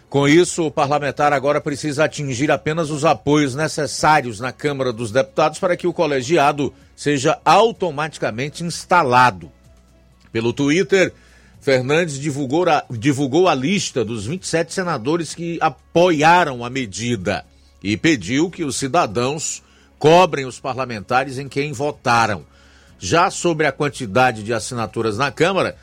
[0.09, 5.59] Com isso, o parlamentar agora precisa atingir apenas os apoios necessários na Câmara dos Deputados
[5.59, 9.51] para que o colegiado seja automaticamente instalado.
[10.31, 11.12] Pelo Twitter,
[11.64, 17.42] Fernandes divulgou a, divulgou a lista dos 27 senadores que apoiaram a medida
[17.82, 19.62] e pediu que os cidadãos
[19.98, 22.44] cobrem os parlamentares em quem votaram.
[22.98, 25.74] Já sobre a quantidade de assinaturas na Câmara,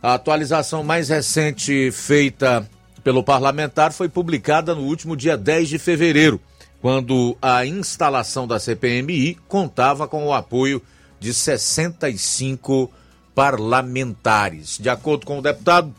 [0.00, 2.64] a atualização mais recente feita
[3.02, 6.40] pelo parlamentar foi publicada no último dia 10 de fevereiro,
[6.80, 10.80] quando a instalação da CPMI contava com o apoio
[11.18, 13.03] de 65 parlamentares.
[14.78, 15.92] De acordo com o deputado,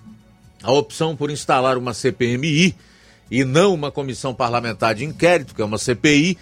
[0.64, 2.76] a opção por instalar uma CPMI
[3.30, 6.38] e não uma comissão parlamentar de inquérito, que é uma CPI,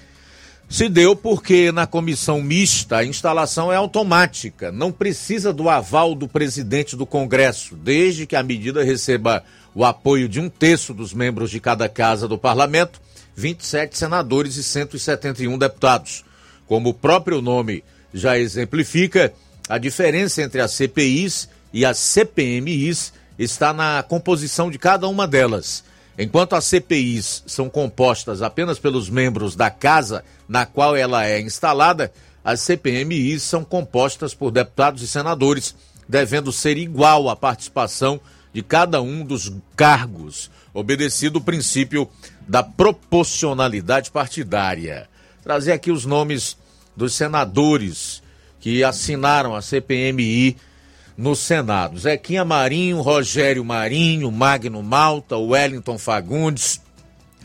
[0.69, 6.27] se deu porque na comissão mista a instalação é automática, não precisa do aval do
[6.27, 9.43] presidente do Congresso, desde que a medida receba
[9.75, 13.01] o apoio de um terço dos membros de cada casa do parlamento,
[13.35, 16.23] 27 senadores e 171 deputados.
[16.67, 17.83] Como o próprio nome
[18.13, 19.33] já exemplifica,
[19.68, 25.84] a diferença entre as CPIs e as CPMIs está na composição de cada uma delas.
[26.18, 32.11] Enquanto as CPIs são compostas apenas pelos membros da casa na qual ela é instalada,
[32.44, 35.73] as CPMIs são compostas por deputados e senadores,
[36.07, 38.19] devendo ser igual a participação
[38.53, 42.07] de cada um dos cargos, obedecido o princípio
[42.48, 45.10] da proporcionalidade partidária.
[45.41, 46.56] Trazer aqui os nomes
[46.95, 48.22] dos senadores
[48.64, 50.56] que assinaram a CPMI
[51.18, 51.99] no Senado.
[51.99, 56.80] Zequinha Marinho, Rogério Marinho, Magno Malta, Wellington Fagundes,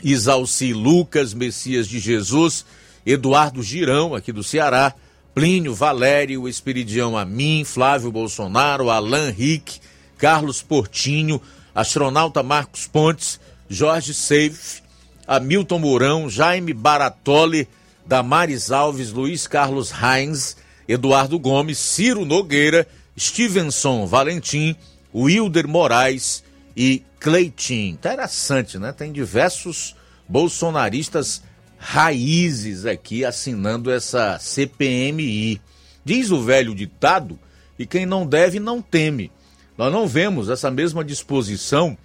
[0.01, 2.65] Isalci Lucas, Messias de Jesus,
[3.05, 4.93] Eduardo Girão, aqui do Ceará,
[5.35, 9.81] Plínio Valério, Espiridião Amin, Flávio Bolsonaro, Alain Rick,
[10.17, 11.41] Carlos Portinho,
[11.75, 14.81] astronauta Marcos Pontes, Jorge Seif,
[15.27, 17.67] Hamilton Mourão, Jaime Baratoli,
[18.05, 20.55] Damares Alves, Luiz Carlos Reins,
[20.89, 22.87] Eduardo Gomes, Ciro Nogueira,
[23.17, 24.75] Stevenson Valentim,
[25.13, 26.43] Wilder Moraes
[26.75, 27.93] e Cleitinho.
[27.93, 28.91] Interessante, né?
[28.91, 29.95] Tem diversos
[30.27, 31.43] bolsonaristas
[31.77, 35.61] raízes aqui assinando essa CPMI.
[36.03, 37.37] Diz o velho ditado,
[37.77, 39.31] e quem não deve não teme.
[39.77, 41.95] Nós não vemos essa mesma disposição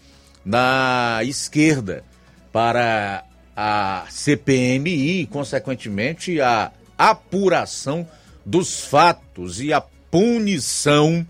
[0.44, 2.04] na esquerda
[2.52, 3.24] para
[3.56, 8.06] a CPMI e, consequentemente, a apuração
[8.44, 11.26] dos fatos e a punição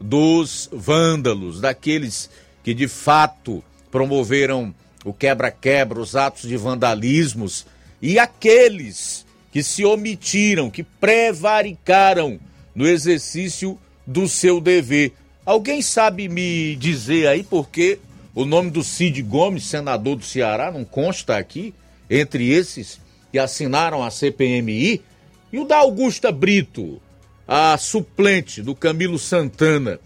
[0.00, 2.30] dos vândalos, daqueles
[2.62, 4.74] que de fato promoveram
[5.04, 7.66] o quebra-quebra, os atos de vandalismos
[8.00, 12.38] e aqueles que se omitiram, que prevaricaram
[12.74, 15.12] no exercício do seu dever.
[15.44, 17.98] Alguém sabe me dizer aí por que
[18.34, 21.74] o nome do Cid Gomes, senador do Ceará, não consta aqui
[22.08, 23.00] entre esses
[23.32, 25.02] que assinaram a CPMI?
[25.52, 27.00] E o da Augusta Brito,
[27.46, 29.98] a suplente do Camilo Santana,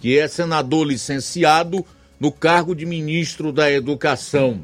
[0.00, 1.84] que é senador licenciado
[2.20, 4.60] no cargo de ministro da Educação.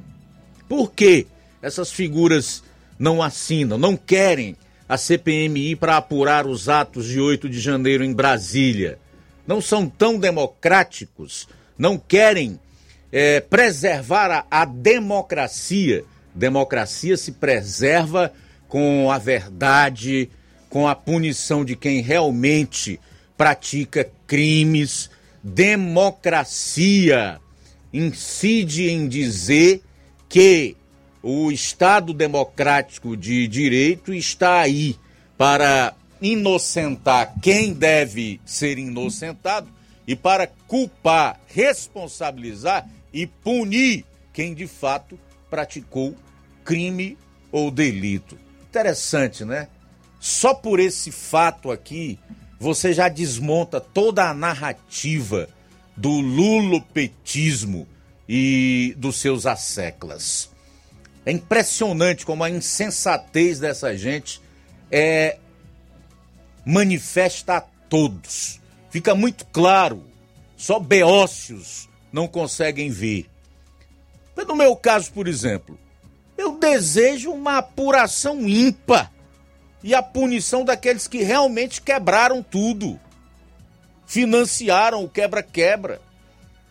[0.68, 1.26] Por que
[1.60, 2.62] essas figuras
[2.98, 4.56] não assinam, não querem
[4.88, 8.98] a CPMI para apurar os atos de 8 de janeiro em Brasília?
[9.50, 12.60] não são tão democráticos, não querem
[13.10, 16.04] é, preservar a, a democracia.
[16.32, 18.32] Democracia se preserva
[18.70, 20.30] com a verdade,
[20.70, 22.98] com a punição de quem realmente
[23.36, 25.10] pratica crimes.
[25.42, 27.40] Democracia
[27.92, 29.82] incide em dizer
[30.28, 30.76] que
[31.20, 34.96] o Estado democrático de direito está aí
[35.36, 35.92] para
[36.22, 39.68] inocentar quem deve ser inocentado
[40.06, 45.18] e para culpar, responsabilizar e punir quem de fato
[45.50, 46.14] praticou
[46.64, 47.18] crime
[47.50, 48.49] ou delito.
[48.70, 49.66] Interessante, né?
[50.20, 52.20] Só por esse fato aqui,
[52.56, 55.48] você já desmonta toda a narrativa
[55.96, 57.84] do lulopetismo
[58.28, 60.50] e dos seus asseclas.
[61.26, 64.40] É impressionante como a insensatez dessa gente
[64.88, 65.36] é
[66.64, 68.60] manifesta a todos.
[68.88, 70.04] Fica muito claro,
[70.56, 73.28] só beócios não conseguem ver.
[74.46, 75.76] No meu caso, por exemplo,
[76.40, 79.12] eu desejo uma apuração ímpar
[79.82, 82.98] e a punição daqueles que realmente quebraram tudo,
[84.06, 86.00] financiaram o quebra-quebra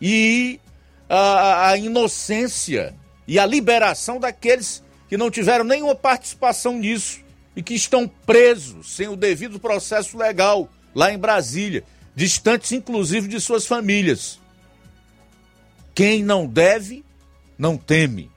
[0.00, 0.60] e
[1.08, 2.94] a, a inocência
[3.26, 7.20] e a liberação daqueles que não tiveram nenhuma participação nisso
[7.54, 11.84] e que estão presos sem o devido processo legal lá em Brasília,
[12.14, 14.40] distantes inclusive de suas famílias.
[15.94, 17.04] Quem não deve,
[17.56, 18.30] não teme.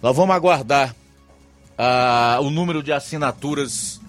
[0.00, 0.94] Nós vamos aguardar
[1.76, 4.00] ah, o número de assinaturas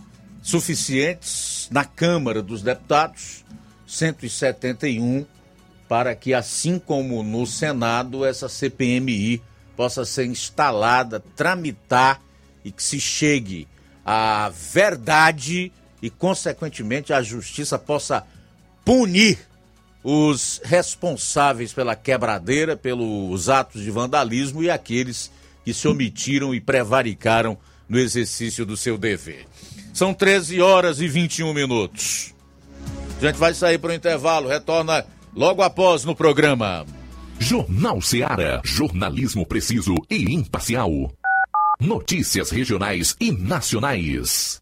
[0.43, 3.43] suficientes na Câmara dos Deputados,
[3.87, 5.25] 171,
[5.87, 9.41] para que, assim como no Senado, essa CPMI
[9.75, 12.21] possa ser instalada, tramitar
[12.63, 13.67] e que se chegue
[14.05, 15.71] à verdade
[16.03, 18.27] e, consequentemente, a justiça possa
[18.85, 19.39] punir
[20.03, 25.31] os responsáveis pela quebradeira, pelos atos de vandalismo e aqueles
[25.73, 29.45] se omitiram e prevaricaram no exercício do seu dever.
[29.93, 32.33] São 13 horas e 21 minutos.
[33.17, 35.05] A gente vai sair para o intervalo, retorna
[35.35, 36.85] logo após no programa.
[37.39, 38.61] Jornal Seara.
[38.63, 40.91] Jornalismo preciso e imparcial.
[41.79, 44.61] Notícias regionais e nacionais.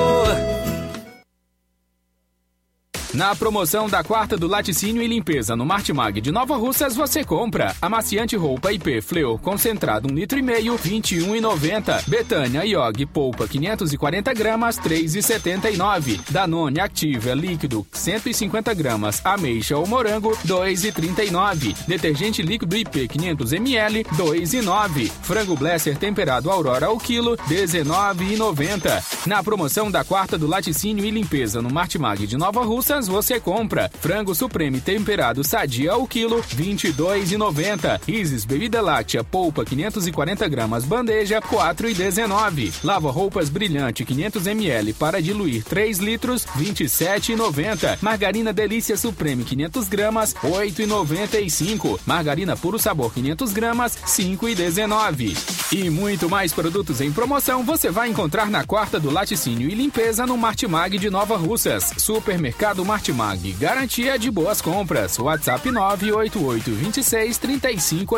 [3.13, 7.75] Na promoção da quarta do laticínio e limpeza no Martimag de Nova Russas, você compra
[7.81, 12.07] amaciante roupa IP Fleur concentrado 1,5 litro meio, 21,90.
[12.07, 16.21] Betânia Iog polpa 540 gramas, 3,79.
[16.29, 21.75] Danone Activa líquido 150 gramas, ameixa ou morango, 2,39.
[21.85, 25.11] Detergente líquido IP 500 ml, 2,9.
[25.21, 29.03] Frango Blesser temperado Aurora ao quilo, 19,90.
[29.27, 33.89] Na promoção da quarta do laticínio e limpeza no Martimag de Nova Russas, você compra
[33.99, 38.01] frango supreme temperado sadia ao quilo, 22,90.
[38.07, 42.73] Isis bebida láctea polpa 540 gramas bandeja, 4,19.
[42.83, 47.97] Lava roupas brilhante 500 ml para diluir 3 litros, 27,90.
[48.01, 51.99] Margarina delícia supreme 500 gramas, 8,95.
[52.05, 55.37] Margarina puro sabor 500 gramas, 5,19.
[55.73, 60.25] E muito mais produtos em promoção você vai encontrar na quarta do laticínio e limpeza
[60.25, 61.93] no Martimag de Nova Russas.
[61.97, 65.17] Supermercado Martimag, garantia de boas compras.
[65.17, 68.17] WhatsApp 988 26 35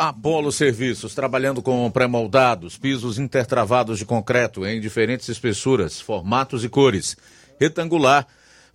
[0.00, 7.16] Apolo Serviços, trabalhando com pré-moldados, pisos intertravados de concreto em diferentes espessuras, formatos e cores.
[7.58, 8.24] Retangular,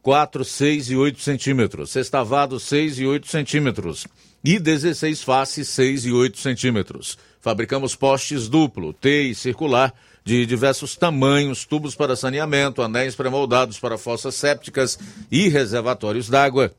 [0.02, 1.92] 4, 6 e 8 centímetros.
[1.92, 4.06] Sextavado, 6 e 8 centímetros.
[4.44, 7.18] E 16 faces, 6 e 8 centímetros.
[7.40, 9.94] Fabricamos postes duplo, T e circular,
[10.26, 15.00] de diversos tamanhos, tubos para saneamento, anéis pré-moldados para fossas sépticas
[15.32, 16.74] e reservatórios d'água,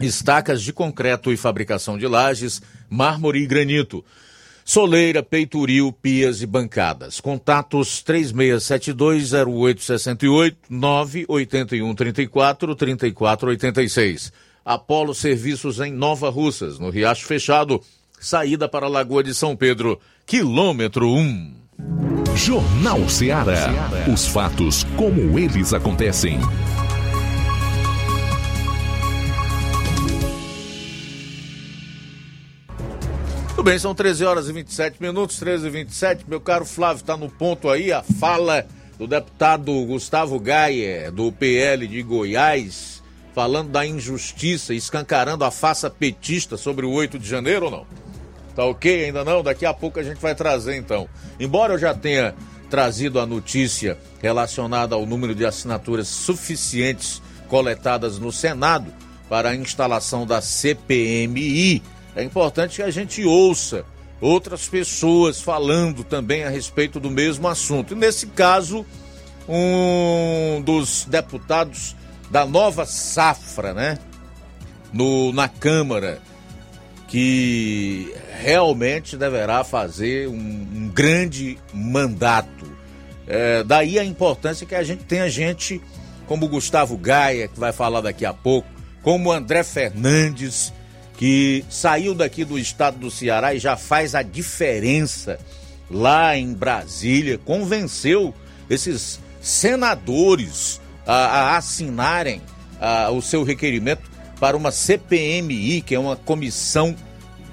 [0.00, 4.04] estacas de concreto e fabricação de lajes, mármore e granito.
[4.64, 7.20] Soleira, peitoril, pias e bancadas.
[7.20, 14.32] Contatos 36720868 98134 3486.
[14.64, 17.82] Apolo Serviços em Nova Russas, no Riacho Fechado,
[18.20, 21.54] saída para a Lagoa de São Pedro, quilômetro 1.
[22.36, 23.90] Jornal Ceará.
[24.12, 26.38] Os fatos como eles acontecem.
[33.62, 36.24] Tudo bem, são 13 horas e 27 minutos, 13 e 27.
[36.26, 38.66] Meu caro Flávio, está no ponto aí a fala
[38.98, 43.00] do deputado Gustavo Gaia, do PL de Goiás,
[43.32, 47.86] falando da injustiça, escancarando a faça petista sobre o 8 de janeiro ou não?
[48.56, 49.04] Tá ok?
[49.04, 49.44] Ainda não?
[49.44, 51.08] Daqui a pouco a gente vai trazer então.
[51.38, 52.34] Embora eu já tenha
[52.68, 58.92] trazido a notícia relacionada ao número de assinaturas suficientes coletadas no Senado
[59.28, 61.80] para a instalação da CPMI,
[62.14, 63.84] é importante que a gente ouça
[64.20, 67.92] outras pessoas falando também a respeito do mesmo assunto.
[67.92, 68.86] E nesse caso,
[69.48, 71.96] um dos deputados
[72.30, 73.98] da nova safra, né?
[74.92, 76.20] No, na Câmara,
[77.08, 82.70] que realmente deverá fazer um, um grande mandato.
[83.26, 85.80] É, daí a importância que a gente tenha gente
[86.26, 88.68] como Gustavo Gaia, que vai falar daqui a pouco,
[89.02, 90.72] como André Fernandes,
[91.22, 95.38] que saiu daqui do estado do Ceará e já faz a diferença
[95.88, 98.34] lá em Brasília, convenceu
[98.68, 102.42] esses senadores a, a assinarem
[102.80, 104.02] a, o seu requerimento
[104.40, 106.92] para uma CPMI, que é uma comissão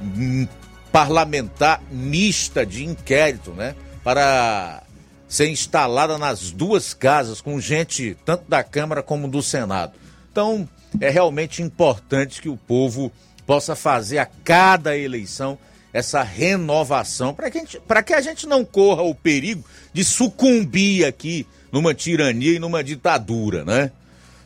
[0.02, 0.48] hum,
[0.92, 3.76] parlamentar mista de inquérito, né?
[4.04, 4.82] Para
[5.28, 9.94] ser instalada nas duas casas, com gente tanto da Câmara como do Senado.
[10.32, 10.68] Então,
[11.00, 13.12] é realmente importante que o povo
[13.50, 15.58] possa fazer a cada eleição
[15.92, 17.64] essa renovação, para que,
[18.06, 23.66] que a gente não corra o perigo de sucumbir aqui numa tirania e numa ditadura,
[23.66, 23.92] né?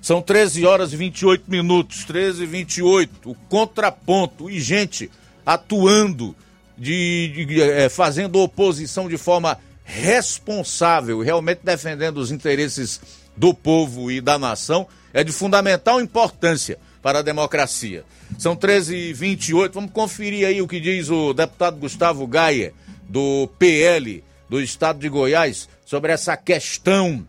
[0.01, 5.11] São 13 horas e 28 minutos, 13 e 28, o contraponto e gente
[5.45, 6.33] atuando,
[6.77, 13.01] de, de é, fazendo oposição de forma responsável, realmente defendendo os interesses
[13.35, 18.05] do povo e da nação, é de fundamental importância para a democracia.
[18.39, 22.73] São 13h28, vamos conferir aí o que diz o deputado Gustavo Gaia,
[23.07, 27.27] do PL do estado de Goiás, sobre essa questão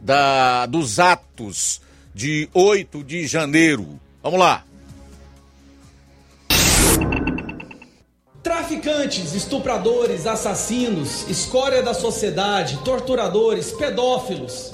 [0.00, 1.80] da, dos atos
[2.14, 3.98] de 8 de janeiro.
[4.22, 4.64] Vamos lá.
[8.42, 14.72] Traficantes, estupradores, assassinos, escória da sociedade, torturadores, pedófilos.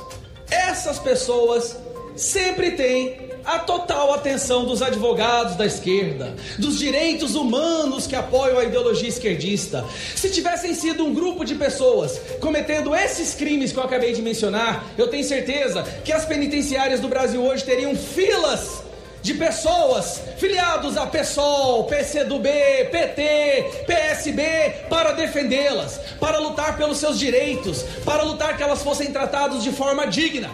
[0.50, 1.76] Essas pessoas
[2.16, 8.64] sempre têm a total atenção dos advogados da esquerda, dos direitos humanos que apoiam a
[8.64, 9.84] ideologia esquerdista.
[10.16, 14.86] Se tivessem sido um grupo de pessoas cometendo esses crimes que eu acabei de mencionar,
[14.96, 18.82] eu tenho certeza que as penitenciárias do Brasil hoje teriam filas
[19.20, 22.46] de pessoas filiados a PSOL, PCdoB,
[22.90, 24.42] PT, PSB
[24.90, 30.06] para defendê-las, para lutar pelos seus direitos, para lutar que elas fossem tratadas de forma
[30.06, 30.50] digna.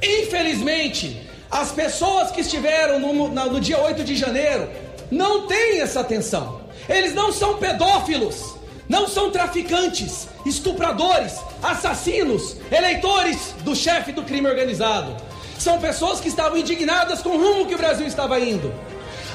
[0.00, 1.20] Infelizmente,
[1.54, 4.68] as pessoas que estiveram no, no dia 8 de janeiro
[5.08, 6.62] não têm essa atenção.
[6.88, 8.56] Eles não são pedófilos,
[8.88, 15.16] não são traficantes, estupradores, assassinos, eleitores do chefe do crime organizado.
[15.56, 18.74] São pessoas que estavam indignadas com o rumo que o Brasil estava indo.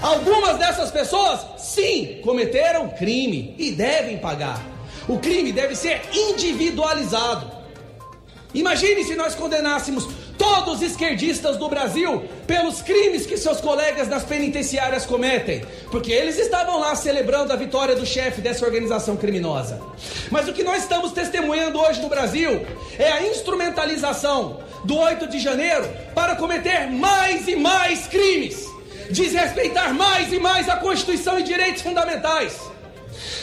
[0.02, 4.62] Algumas dessas pessoas, sim, cometeram crime e devem pagar.
[5.08, 7.50] O crime deve ser individualizado.
[8.54, 10.06] Imagine se nós condenássemos
[10.40, 16.40] todos os esquerdistas do Brasil pelos crimes que seus colegas nas penitenciárias cometem, porque eles
[16.40, 19.80] estavam lá celebrando a vitória do chefe dessa organização criminosa.
[20.32, 22.66] Mas o que nós estamos testemunhando hoje no Brasil
[22.98, 28.66] é a instrumentalização do 8 de janeiro para cometer mais e mais crimes,
[29.12, 32.58] desrespeitar mais e mais a Constituição e direitos fundamentais.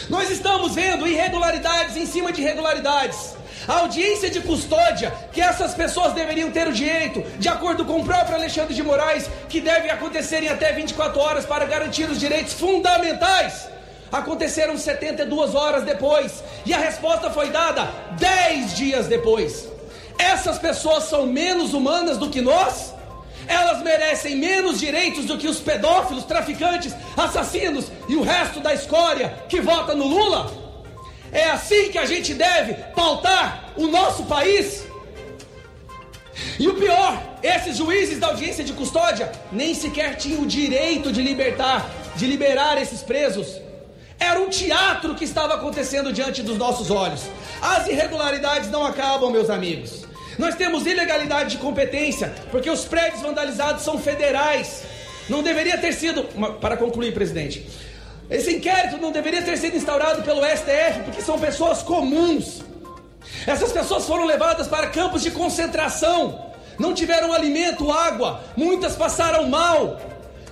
[0.08, 3.35] Nós estamos vendo irregularidades em cima de irregularidades.
[3.68, 8.04] A audiência de custódia que essas pessoas deveriam ter o direito, de acordo com o
[8.04, 12.52] próprio Alexandre de Moraes, que deve acontecer em até 24 horas para garantir os direitos
[12.52, 13.68] fundamentais.
[14.12, 19.68] aconteceram 72 horas depois e a resposta foi dada 10 dias depois.
[20.16, 22.94] Essas pessoas são menos humanas do que nós?
[23.48, 29.44] Elas merecem menos direitos do que os pedófilos, traficantes, assassinos e o resto da escória
[29.48, 30.65] que vota no Lula?
[31.36, 34.86] É assim que a gente deve pautar o nosso país?
[36.58, 41.20] E o pior, esses juízes da audiência de custódia nem sequer tinham o direito de
[41.20, 43.60] libertar, de liberar esses presos.
[44.18, 47.24] Era um teatro que estava acontecendo diante dos nossos olhos.
[47.60, 50.06] As irregularidades não acabam, meus amigos.
[50.38, 54.84] Nós temos ilegalidade de competência, porque os prédios vandalizados são federais.
[55.28, 56.24] Não deveria ter sido.
[56.62, 57.66] Para concluir, presidente.
[58.28, 62.62] Esse inquérito não deveria ter sido instaurado pelo STF, porque são pessoas comuns.
[63.46, 66.46] Essas pessoas foram levadas para campos de concentração,
[66.78, 70.00] não tiveram alimento, água, muitas passaram mal.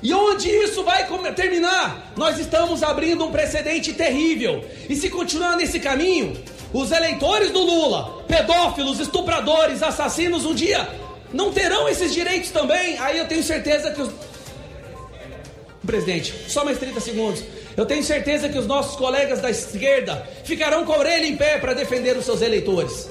[0.03, 2.13] E onde isso vai terminar?
[2.15, 4.63] Nós estamos abrindo um precedente terrível.
[4.89, 6.37] E se continuar nesse caminho,
[6.75, 10.87] os eleitores do Lula, pedófilos, estupradores, assassinos, um dia
[11.33, 12.99] não terão esses direitos também.
[12.99, 14.11] Aí eu tenho certeza que os.
[15.87, 17.43] Presidente, só mais 30 segundos.
[17.77, 21.59] Eu tenho certeza que os nossos colegas da esquerda ficarão com a orelha em pé
[21.59, 23.11] para defender os seus eleitores.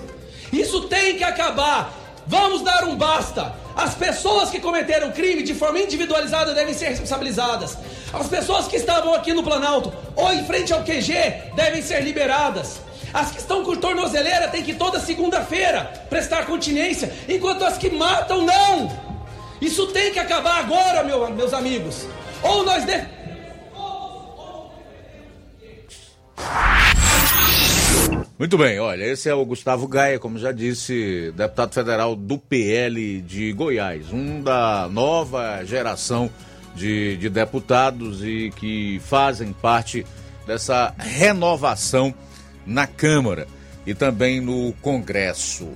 [0.51, 1.93] Isso tem que acabar.
[2.25, 3.53] Vamos dar um basta.
[3.75, 7.77] As pessoas que cometeram crime de forma individualizada devem ser responsabilizadas.
[8.13, 12.79] As pessoas que estavam aqui no Planalto ou em frente ao QG devem ser liberadas.
[13.13, 18.43] As que estão com tornozeleira têm que toda segunda-feira prestar continência, enquanto as que matam
[18.43, 18.91] não.
[19.61, 22.05] Isso tem que acabar agora, meu, meus amigos.
[22.41, 23.22] Ou nós devemos
[28.37, 33.21] Muito bem, olha, esse é o Gustavo Gaia, como já disse, deputado federal do PL
[33.21, 36.29] de Goiás, um da nova geração
[36.75, 40.05] de, de deputados e que fazem parte
[40.45, 42.13] dessa renovação
[42.65, 43.47] na Câmara
[43.85, 45.69] e também no Congresso.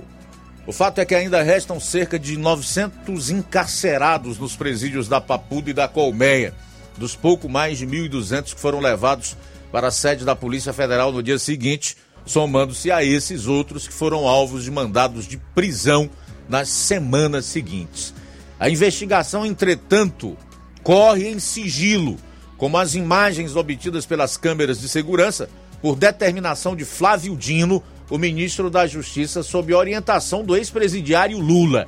[0.66, 5.72] O fato é que ainda restam cerca de 900 encarcerados nos presídios da Papuda e
[5.72, 6.52] da Colmeia,
[6.96, 9.36] dos pouco mais de 1.200 que foram levados
[9.70, 14.26] para a sede da Polícia Federal no dia seguinte, somando-se a esses outros que foram
[14.26, 16.10] alvos de mandados de prisão
[16.48, 18.14] nas semanas seguintes.
[18.58, 20.36] A investigação, entretanto,
[20.82, 22.16] corre em sigilo,
[22.56, 25.48] como as imagens obtidas pelas câmeras de segurança
[25.80, 31.86] por determinação de Flávio Dino, o ministro da Justiça, sob orientação do ex-presidiário Lula.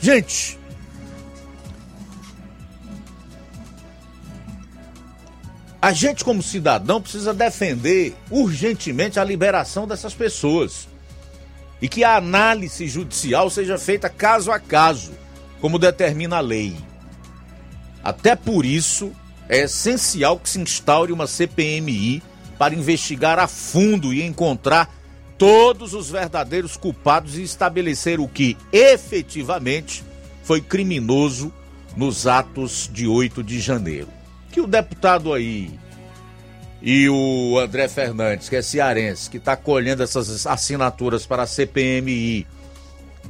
[0.00, 0.58] Gente,
[5.86, 10.88] A gente, como cidadão, precisa defender urgentemente a liberação dessas pessoas.
[11.80, 15.12] E que a análise judicial seja feita caso a caso,
[15.60, 16.76] como determina a lei.
[18.02, 19.12] Até por isso,
[19.48, 22.20] é essencial que se instaure uma CPMI
[22.58, 24.92] para investigar a fundo e encontrar
[25.38, 30.02] todos os verdadeiros culpados e estabelecer o que efetivamente
[30.42, 31.52] foi criminoso
[31.96, 34.15] nos atos de 8 de janeiro
[34.56, 35.78] que o deputado aí
[36.80, 42.46] e o André Fernandes, que é cearense, que está colhendo essas assinaturas para a CPMI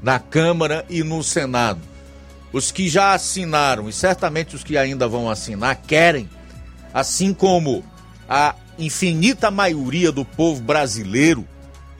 [0.01, 1.81] na Câmara e no Senado,
[2.53, 6.31] os que já assinaram e certamente os que ainda vão assinar querem,
[6.95, 7.85] assim como
[8.29, 11.45] a infinita maioria do povo brasileiro,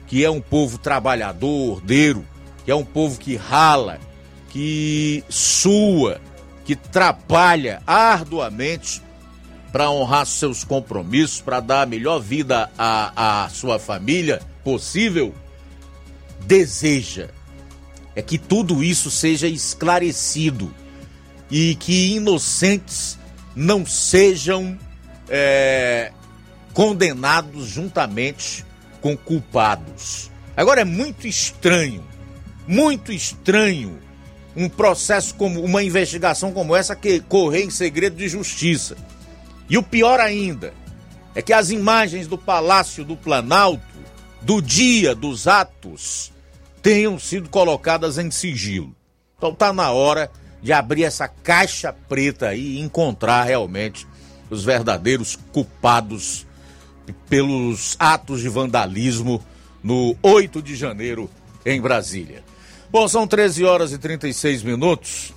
[0.07, 2.25] que é um povo trabalhador, ordeiro,
[2.63, 3.99] que é um povo que rala,
[4.47, 6.21] que sua,
[6.63, 9.05] que trabalha arduamente
[9.77, 15.35] para honrar seus compromissos, para dar a melhor vida à, à sua família possível,
[16.47, 17.29] deseja
[18.15, 20.73] é que tudo isso seja esclarecido
[21.51, 23.19] e que inocentes
[23.55, 24.75] não sejam
[25.29, 26.11] é,
[26.73, 28.65] condenados juntamente
[28.99, 30.31] com culpados.
[30.55, 32.03] Agora é muito estranho,
[32.67, 33.99] muito estranho
[34.55, 38.97] um processo como uma investigação como essa que correr em segredo de justiça.
[39.69, 40.73] E o pior ainda
[41.35, 43.81] é que as imagens do Palácio do Planalto,
[44.41, 46.31] do dia dos atos,
[46.81, 48.95] tenham sido colocadas em sigilo.
[49.37, 50.31] Então tá na hora
[50.61, 54.07] de abrir essa caixa preta e encontrar realmente
[54.49, 56.45] os verdadeiros culpados
[57.29, 59.43] pelos atos de vandalismo
[59.83, 61.29] no 8 de janeiro
[61.65, 62.43] em Brasília.
[62.89, 65.33] Bom, são 13 horas e 36 minutos,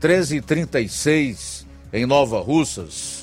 [0.00, 3.13] 13 e 36 em Nova Russas.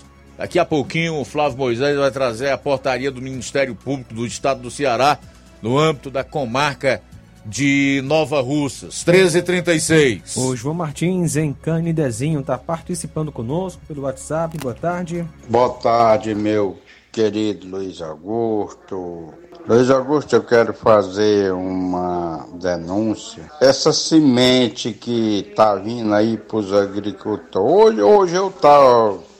[0.42, 4.60] Daqui a pouquinho o Flávio Moisés vai trazer a portaria do Ministério Público do Estado
[4.60, 5.20] do Ceará
[5.62, 7.00] no âmbito da comarca
[7.46, 9.06] de Nova Russas.
[9.06, 10.38] 13h36.
[10.38, 14.58] O João Martins, em Canidezinho, está participando conosco pelo WhatsApp.
[14.58, 15.24] Boa tarde.
[15.48, 16.80] Boa tarde, meu
[17.12, 19.32] querido Luiz Augusto.
[19.68, 23.44] Luiz Augusto, eu quero fazer uma denúncia.
[23.62, 28.00] Essa semente que tá vindo aí pros agricultores.
[28.00, 28.80] Hoje, hoje eu tá,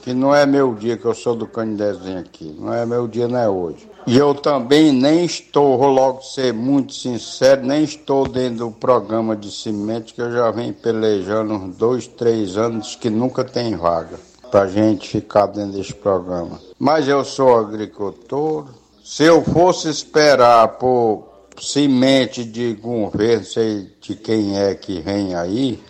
[0.02, 2.54] que não é meu dia, que eu sou do Canidezinho aqui.
[2.58, 3.88] Não é meu dia, não é hoje.
[4.04, 9.36] E eu também nem estou, vou logo ser muito sincero, nem estou dentro do programa
[9.36, 14.18] de semente que eu já venho pelejando uns dois, três anos que nunca tem vaga
[14.50, 16.60] para gente ficar dentro desse programa.
[16.78, 18.66] Mas eu sou agricultor.
[19.04, 21.28] Se eu fosse esperar por
[21.60, 25.80] semente de governo, sei de quem é que vem aí,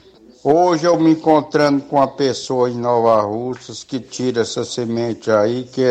[0.44, 5.62] Hoje eu me encontrando com uma pessoa em Nova Russas que tira essa semente aí,
[5.62, 5.82] que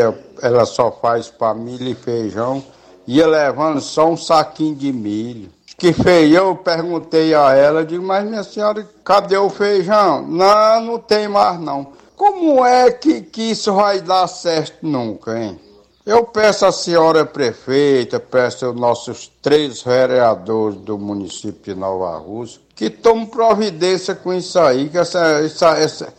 [0.41, 2.61] ela só faz para milho e feijão,
[3.07, 5.49] ia levando só um saquinho de milho.
[5.77, 10.27] Que feio, eu perguntei a ela, digo, mas minha senhora, cadê o feijão?
[10.27, 11.93] Não, não tem mais não.
[12.17, 15.57] Como é que, que isso vai dar certo nunca, hein?
[16.05, 22.59] Eu peço à senhora prefeita, peço aos nossos três vereadores do município de Nova Rússia,
[22.76, 26.14] que tomem providência com isso aí, que essa, essa, essa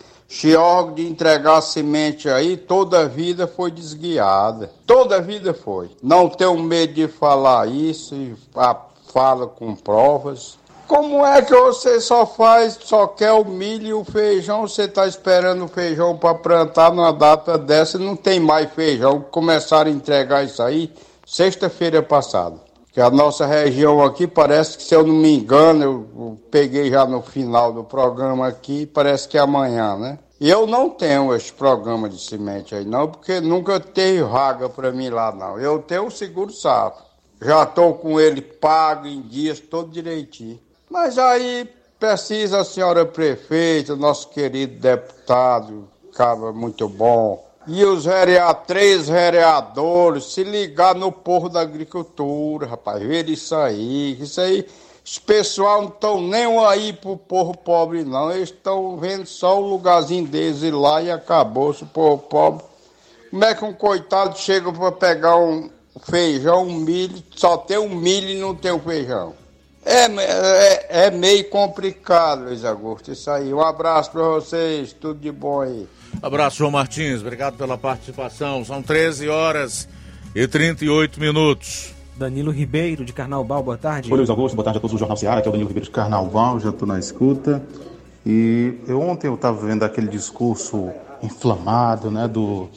[0.58, 4.70] órgão de entregar semente aí, toda a vida foi desguiada.
[4.86, 5.90] Toda a vida foi.
[6.02, 8.34] Não tenho medo de falar isso, e
[9.12, 10.58] fala com provas.
[10.88, 14.68] Como é que você só faz, só quer o milho e o feijão?
[14.68, 19.24] Você está esperando o feijão para plantar numa data dessa não tem mais feijão.
[19.30, 20.92] Começaram a entregar isso aí
[21.24, 22.56] sexta-feira passada.
[22.92, 27.06] Que a nossa região aqui parece que, se eu não me engano, eu peguei já
[27.06, 30.18] no final do programa aqui, parece que é amanhã, né?
[30.38, 34.92] E eu não tenho esse programa de semente aí não, porque nunca teve vaga para
[34.92, 35.58] mim lá não.
[35.58, 37.02] Eu tenho o seguro safra.
[37.40, 40.60] Já estou com ele pago em dias, todo direitinho.
[40.90, 41.66] Mas aí
[41.98, 50.32] precisa a senhora prefeita, nosso querido deputado, cara muito bom, e os vereadores, três vereadores,
[50.32, 54.66] se ligar no povo da agricultura, rapaz, ver isso aí, isso aí,
[55.04, 59.68] os pessoal não estão nem aí pro povo pobre, não, eles estão vendo só o
[59.68, 62.64] lugarzinho deles ir lá e acabou-se o povo pobre.
[63.30, 65.70] Como é que um coitado chega para pegar um
[66.02, 69.34] feijão, um milho, só tem um milho e não tem o um feijão?
[69.84, 73.52] É, é, é, meio complicado, Luiz Augusto, isso aí.
[73.52, 75.88] Um abraço para vocês, tudo de bom aí.
[76.20, 78.64] Abraço, João Martins, obrigado pela participação.
[78.64, 79.88] São 13 horas
[80.34, 81.94] e 38 minutos.
[82.16, 84.10] Danilo Ribeiro, de Carnaubal, boa tarde.
[84.10, 85.86] Oi, Luiz Augusto, boa tarde a todos do Jornal Seara, aqui é o Danilo Ribeiro
[85.86, 87.62] de Carnaubal, já estou na escuta.
[88.24, 90.90] E eu, ontem eu estava vendo aquele discurso
[91.22, 92.68] inflamado, né, do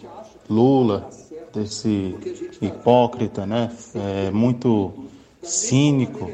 [0.49, 1.09] Lula,
[1.53, 2.15] desse
[2.61, 4.91] hipócrita, né, é, muito
[5.43, 6.31] cínico,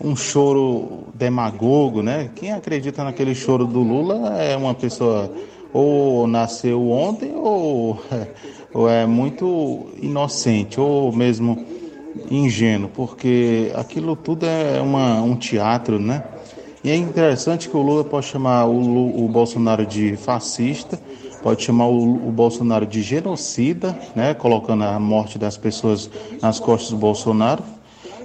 [0.00, 2.30] um choro demagogo, né?
[2.34, 5.30] Quem acredita naquele choro do Lula é uma pessoa
[5.72, 8.00] ou nasceu ontem ou,
[8.72, 11.64] ou é muito inocente ou mesmo
[12.30, 16.24] ingênuo, porque aquilo tudo é uma, um teatro, né?
[16.82, 20.98] E é interessante que o Lula pode chamar o, o Bolsonaro de fascista,
[21.42, 24.34] pode chamar o, o, Bolsonaro de genocida, né?
[24.34, 26.10] Colocando a morte das pessoas
[26.40, 27.62] nas costas do Bolsonaro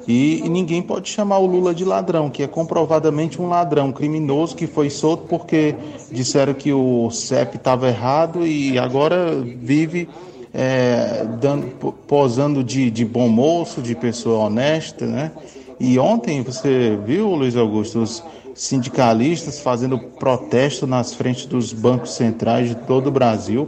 [0.07, 4.67] e, ninguém pode chamar o Lula de ladrão, que é comprovadamente um ladrão criminoso que
[4.67, 5.75] foi solto porque
[6.11, 10.09] disseram que o CEP estava errado e agora vive
[10.53, 11.67] é, dando,
[12.07, 15.31] posando de, de bom moço, de pessoa honesta, né?
[15.79, 18.23] E ontem você viu, Luiz Augusto, os
[18.53, 23.67] sindicalistas fazendo protesto nas frentes dos bancos centrais de todo o Brasil,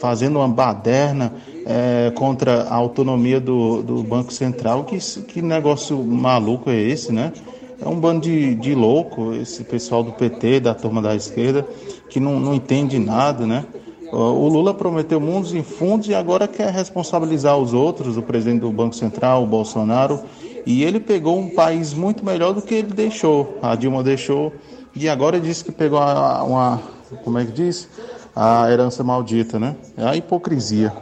[0.00, 1.32] fazendo uma baderna
[1.66, 4.84] é, contra a autonomia do, do Banco Central.
[4.84, 7.32] Que, que negócio maluco é esse, né?
[7.80, 11.66] É um bando de, de louco, esse pessoal do PT, da turma da esquerda,
[12.08, 13.64] que não, não entende nada, né?
[14.12, 18.70] O Lula prometeu mundos e fundos e agora quer responsabilizar os outros, o presidente do
[18.70, 20.20] Banco Central, o Bolsonaro,
[20.66, 23.58] e ele pegou um país muito melhor do que ele deixou.
[23.62, 24.52] A Dilma deixou
[24.94, 26.82] e agora disse que pegou uma, uma
[27.24, 27.88] como é que diz?
[28.36, 29.76] A herança maldita, né?
[29.96, 30.92] É a hipocrisia.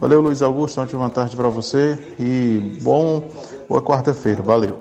[0.00, 0.80] Valeu, Luiz Augusto.
[0.80, 3.30] Ótima tarde para você e bom
[3.68, 4.42] boa quarta-feira.
[4.42, 4.80] Valeu.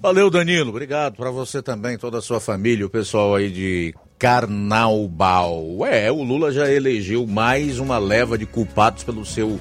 [0.00, 0.70] Valeu, Danilo.
[0.70, 5.84] Obrigado para você também, toda a sua família, o pessoal aí de Carnaubal.
[5.86, 9.60] É, o Lula já elegeu mais uma leva de culpados pelo seu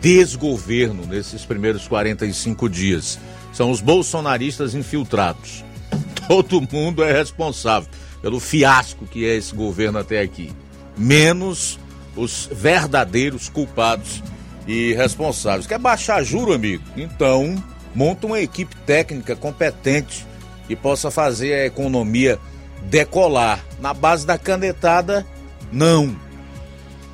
[0.00, 3.20] desgoverno nesses primeiros 45 dias.
[3.52, 5.64] São os bolsonaristas infiltrados.
[6.26, 7.88] Todo mundo é responsável
[8.20, 10.50] pelo fiasco que é esse governo até aqui.
[10.96, 11.78] Menos
[12.16, 14.22] os verdadeiros culpados
[14.66, 15.66] e responsáveis.
[15.66, 16.82] Quer baixar juro, amigo?
[16.96, 17.62] Então,
[17.94, 20.26] monta uma equipe técnica competente
[20.68, 22.38] e possa fazer a economia
[22.82, 23.64] decolar.
[23.80, 25.26] Na base da canetada,
[25.72, 26.14] não.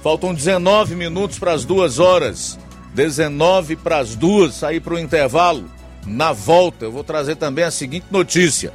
[0.02, 2.58] Faltam 19 minutos para as duas horas.
[2.94, 5.68] 19 para as duas, sair para o intervalo.
[6.06, 8.72] Na volta, eu vou trazer também a seguinte notícia.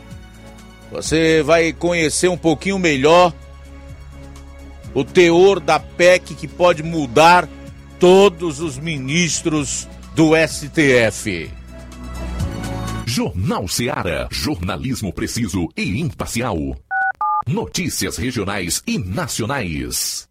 [0.91, 3.34] Você vai conhecer um pouquinho melhor
[4.93, 7.48] o teor da PEC que pode mudar
[8.02, 11.52] todos os ministros do STF.
[13.06, 14.28] Jornal Seara.
[14.32, 16.57] Jornalismo preciso e imparcial.
[17.48, 20.30] Notícias regionais e nacionais.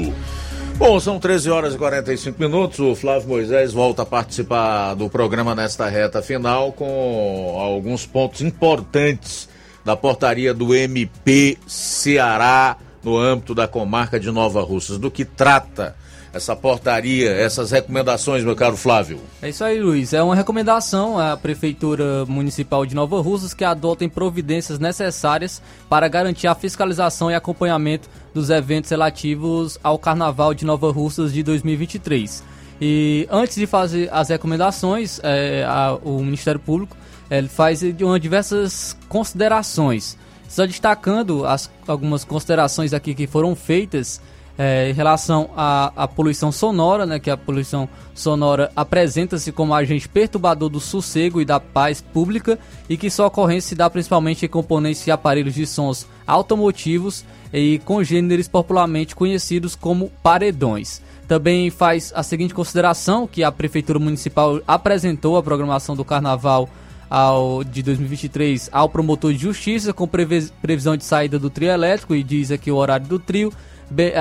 [0.79, 2.79] Bom, são 13 horas e 45 minutos.
[2.79, 9.47] O Flávio Moisés volta a participar do programa nesta reta final com alguns pontos importantes
[9.85, 14.97] da portaria do MP Ceará no âmbito da comarca de Nova Russas.
[14.97, 15.95] Do que trata
[16.33, 19.21] essa portaria, essas recomendações, meu caro Flávio?
[19.41, 20.13] É isso aí, Luiz.
[20.13, 26.47] É uma recomendação à Prefeitura Municipal de Nova Russas que adotem providências necessárias para garantir
[26.47, 32.43] a fiscalização e acompanhamento dos eventos relativos ao Carnaval de Nova Russas de 2023.
[32.81, 36.97] E antes de fazer as recomendações, é, a, o Ministério Público
[37.29, 40.17] é, faz uma, diversas considerações.
[40.49, 44.21] Só destacando as, algumas considerações aqui que foram feitas
[44.59, 50.09] é, em relação à, à, poluição sonora, né, que a poluição sonora apresenta-se como agente
[50.09, 52.59] perturbador do sossego e da paz pública
[52.89, 57.81] e que sua ocorrência se dá principalmente em componentes e aparelhos de sons automotivos e
[57.85, 61.01] congêneres popularmente conhecidos como paredões.
[61.29, 66.69] também faz a seguinte consideração que a prefeitura municipal apresentou a programação do carnaval
[67.09, 72.23] ao, de 2023 ao promotor de justiça com previsão de saída do trio elétrico e
[72.23, 73.53] diz aqui o horário do trio.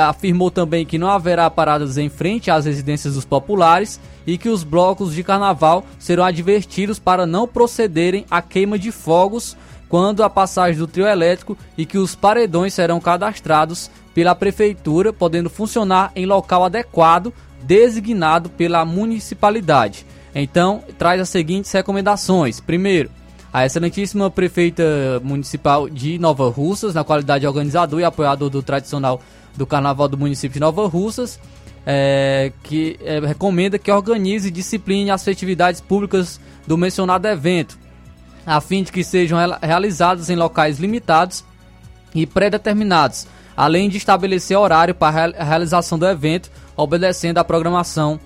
[0.08, 4.64] Afirmou também que não haverá paradas em frente às residências dos populares e que os
[4.64, 9.58] blocos de carnaval serão advertidos para não procederem à queima de fogos
[9.90, 15.50] quando a passagem do trio elétrico e que os paredões serão cadastrados pela prefeitura, podendo
[15.50, 17.34] funcionar em local adequado
[17.64, 20.06] designado pela municipalidade.
[20.34, 22.60] Então, traz as seguintes recomendações.
[22.60, 23.10] Primeiro,
[23.52, 24.84] a excelentíssima prefeita
[25.24, 29.22] municipal de Nova Russas, na qualidade de organizador e apoiador do tradicional
[29.58, 31.40] do Carnaval do município de Nova Russas,
[31.86, 37.78] é, que é, recomenda que organize e discipline as festividades públicas do mencionado evento,
[38.46, 41.44] a fim de que sejam realizadas em locais limitados
[42.14, 48.20] e pré-determinados, além de estabelecer horário para a realização do evento, obedecendo à programação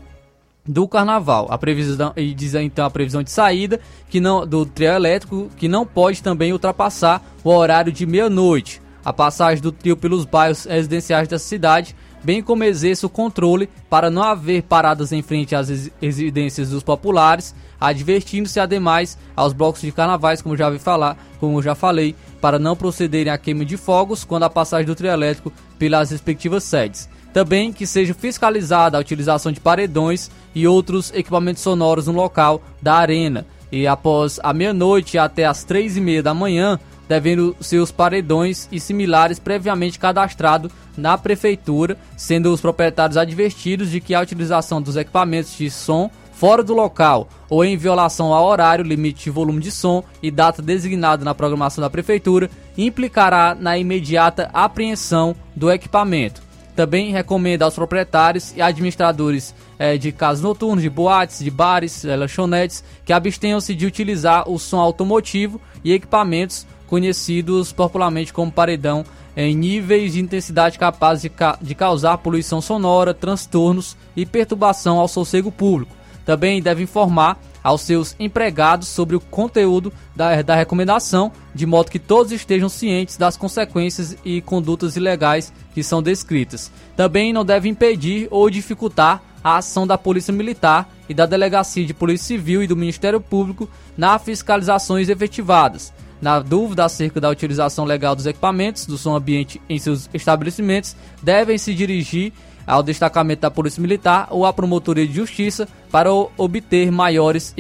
[0.68, 1.48] do carnaval.
[1.50, 3.80] A previsão e diz então a previsão de saída
[4.10, 8.81] que não do trio elétrico que não pode também ultrapassar o horário de meia-noite.
[9.04, 14.10] A passagem do trio pelos bairros residenciais da cidade, bem como exerce o controle para
[14.12, 20.42] não haver paradas em frente às residências dos populares, advertindo-se ademais aos blocos de carnavais,
[20.42, 24.44] como já vi falar, como já falei, para não procederem à queima de fogos quando
[24.44, 27.10] a passagem do trio elétrico pelas respectivas sedes.
[27.34, 32.96] Também que seja fiscalizada a utilização de paredões e outros equipamentos sonoros no local da
[32.96, 33.48] arena.
[33.72, 36.78] E após a meia-noite até as três e meia da manhã,
[37.12, 44.16] devendo seus paredões e similares previamente cadastrados na prefeitura, sendo os proprietários advertidos de que
[44.16, 49.26] a utilização dos equipamentos de som fora do local ou em violação ao horário, limite
[49.26, 55.36] de volume de som e data designado na programação da prefeitura implicará na imediata apreensão
[55.54, 56.42] do equipamento.
[56.78, 62.16] Também recomenda aos proprietários e administradores é, de casas noturnas, de boates, de bares, é,
[62.16, 69.56] lanchonetes, que abstenham-se de utilizar o som automotivo e equipamentos conhecidos popularmente como paredão em
[69.56, 75.50] níveis de intensidade capazes de, ca de causar poluição sonora, transtornos e perturbação ao sossego
[75.50, 75.96] público.
[76.26, 81.98] Também deve informar aos seus empregados sobre o conteúdo da, da recomendação, de modo que
[81.98, 86.70] todos estejam cientes das consequências e condutas ilegais que são descritas.
[86.98, 91.94] Também não deve impedir ou dificultar a ação da Polícia Militar e da Delegacia de
[91.94, 95.94] Polícia Civil e do Ministério Público nas fiscalizações efetivadas.
[96.22, 101.58] Na dúvida acerca da utilização legal dos equipamentos do som ambiente em seus estabelecimentos, devem
[101.58, 102.32] se dirigir
[102.66, 107.56] ao destacamento da Polícia Militar ou à Promotoria de Justiça para obter maiores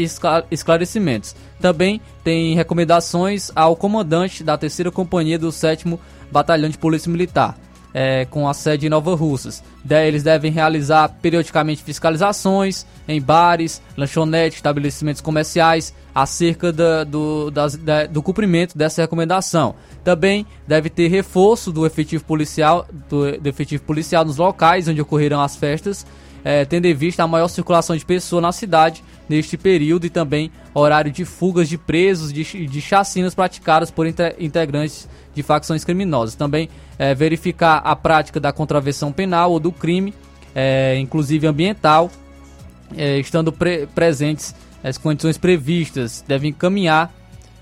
[0.52, 1.36] esclarecimentos.
[1.60, 5.98] Também tem recomendações ao comandante da terceira companhia do 7
[6.32, 7.58] Batalhão de Polícia Militar.
[7.94, 9.62] É, com a sede em Nova Russas.
[9.90, 18.06] Eles devem realizar periodicamente fiscalizações em bares, lanchonetes, estabelecimentos comerciais acerca da, do, das, da,
[18.06, 19.76] do cumprimento dessa recomendação.
[20.04, 25.42] Também deve ter reforço do efetivo policial, do, do efetivo policial nos locais onde ocorrerão
[25.42, 26.06] as festas,
[26.44, 30.52] é, tendo em vista a maior circulação de pessoas na cidade neste período e também
[30.74, 36.36] horário de fugas de presos, de, de chacinas praticadas por integrantes de facções criminosas.
[36.36, 40.14] Também é, verificar a prática da contravenção penal ou do crime,
[40.54, 42.10] é, inclusive ambiental,
[42.98, 44.54] é, estando pre presentes
[44.84, 47.14] as condições previstas, devem encaminhar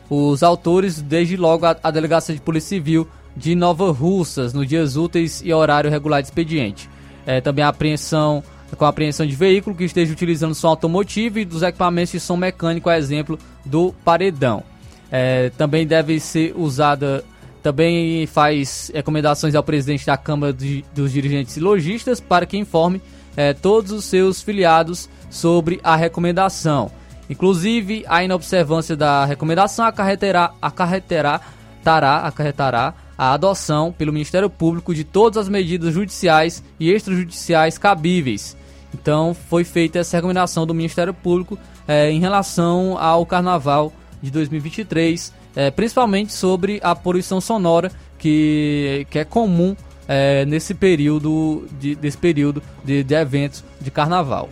[0.10, 5.42] os autores desde logo à Delegacia de Polícia Civil de Nova Russas, nos dias úteis
[5.44, 6.90] e horário regular de expediente.
[7.26, 8.44] É, também a apreensão
[8.78, 12.38] com a apreensão de veículo que esteja utilizando som automotivo e dos equipamentos de som
[12.38, 14.64] mecânico, a exemplo do paredão.
[15.12, 17.24] É, também deve ser usada,
[17.70, 23.00] também faz recomendações ao presidente da Câmara de, dos Dirigentes e Logistas para que informe
[23.38, 26.92] é, todos os seus filiados sobre a recomendação.
[27.30, 31.42] Inclusive, a inobservância da recomendação acarreterá, acarreterá,
[31.84, 38.58] tará, acarretará a adoção pelo Ministério Público de todas as medidas judiciais e extrajudiciais cabíveis.
[38.96, 41.56] Então, foi feita essa recomendação do Ministério Público
[41.88, 43.94] é, em relação ao Carnaval
[44.24, 49.76] de 2023, é, principalmente sobre a poluição sonora que, que é comum
[50.08, 54.48] é, nesse período de, desse período de, de eventos de Carnaval.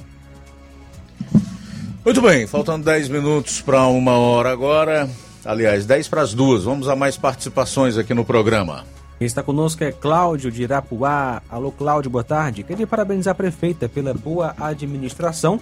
[2.03, 5.09] Muito bem, faltando 10 minutos para uma hora agora.
[5.45, 6.65] Aliás, 10 para as duas.
[6.65, 8.83] Vamos a mais participações aqui no programa.
[9.17, 11.41] Quem está conosco é Cláudio de Irapuá.
[11.49, 12.63] Alô, Cláudio, boa tarde.
[12.63, 15.57] Queria parabenizar a prefeita pela boa administração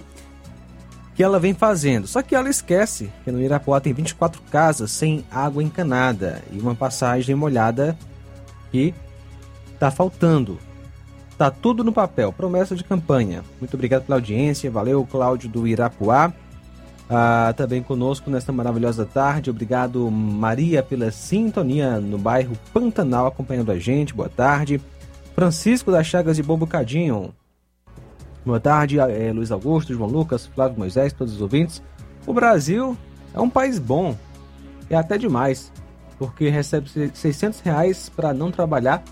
[1.16, 2.06] que ela vem fazendo.
[2.06, 6.74] Só que ela esquece que no Irapuá tem 24 casas sem água encanada e uma
[6.74, 7.96] passagem molhada
[8.70, 8.94] que
[9.72, 10.58] está faltando.
[11.38, 13.42] Tá tudo no papel, promessa de campanha.
[13.58, 16.32] Muito obrigado pela audiência, valeu Cláudio do Irapuá.
[17.08, 19.48] Ah, também conosco nesta maravilhosa tarde.
[19.48, 24.12] Obrigado, Maria, pela sintonia no bairro Pantanal, acompanhando a gente.
[24.12, 24.80] Boa tarde.
[25.34, 27.32] Francisco das Chagas de Bom Bocadinho.
[28.46, 31.82] Boa tarde, é, Luiz Augusto, João Lucas, Flávio Moisés, todos os ouvintes.
[32.24, 32.96] O Brasil
[33.34, 34.16] é um país bom,
[34.88, 35.72] é até demais,
[36.16, 39.02] porque recebe 600 reais para não trabalhar.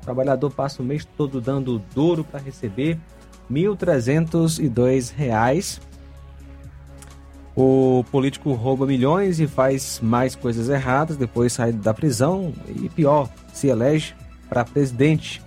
[0.00, 2.96] O trabalhador passa o mês todo dando duro para receber
[3.50, 5.80] 1.302 reais.
[7.56, 13.28] O político rouba milhões e faz mais coisas erradas, depois sai da prisão e pior,
[13.52, 14.14] se elege
[14.48, 15.43] para presidente.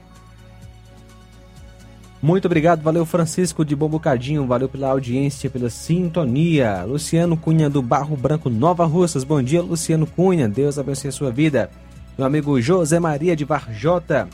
[2.22, 6.84] Muito obrigado, valeu Francisco de Bom Bocadinho, valeu pela audiência, pela sintonia.
[6.84, 11.31] Luciano Cunha do Barro Branco, Nova Russas, bom dia Luciano Cunha, Deus abençoe a sua
[11.31, 11.69] vida.
[12.18, 14.27] Meu amigo José Maria de Varjota.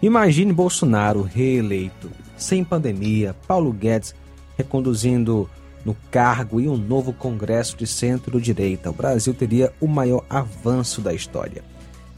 [0.00, 4.14] Imagine Bolsonaro reeleito, sem pandemia, Paulo Guedes
[4.56, 5.50] reconduzindo
[5.84, 8.88] no cargo e um novo Congresso de centro-direita.
[8.88, 11.62] O Brasil teria o maior avanço da história.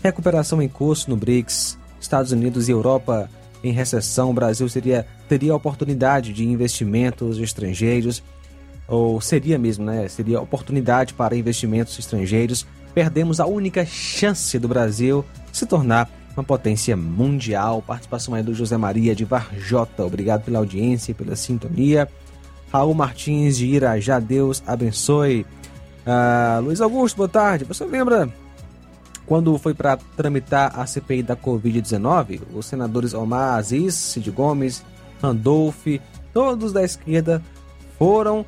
[0.01, 3.28] Recuperação em curso no BRICS, Estados Unidos e Europa
[3.62, 8.22] em recessão, o Brasil seria, teria oportunidade de investimentos estrangeiros,
[8.86, 10.09] ou seria mesmo, né?
[10.09, 12.66] Seria oportunidade para investimentos estrangeiros.
[12.94, 17.82] Perdemos a única chance do Brasil se tornar uma potência mundial.
[17.82, 20.05] Participação aí do José Maria de Varjota.
[20.06, 22.09] Obrigado pela audiência e pela sintonia.
[22.72, 25.44] Raul Martins de Irajá, Deus abençoe.
[26.06, 27.64] Ah, Luiz Augusto, boa tarde.
[27.64, 28.32] Você lembra
[29.29, 32.41] quando foi para tramitar a CPI da Covid-19?
[32.55, 34.83] Os senadores Omar Aziz, Cid Gomes,
[35.23, 35.87] Randolph,
[36.33, 37.43] todos da esquerda
[37.99, 38.45] foram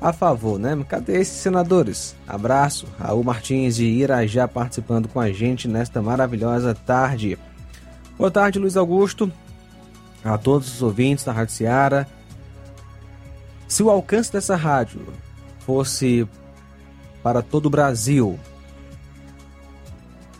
[0.00, 0.76] a favor, né?
[0.88, 2.16] Cadê esses senadores?
[2.26, 7.38] Abraço, Raul Martins de Irajá participando com a gente nesta maravilhosa tarde.
[8.16, 9.30] Boa tarde, Luiz Augusto,
[10.24, 12.08] a todos os ouvintes da Rádio Seara.
[13.68, 15.00] Se o alcance dessa rádio
[15.60, 16.26] fosse
[17.22, 18.38] para todo o Brasil,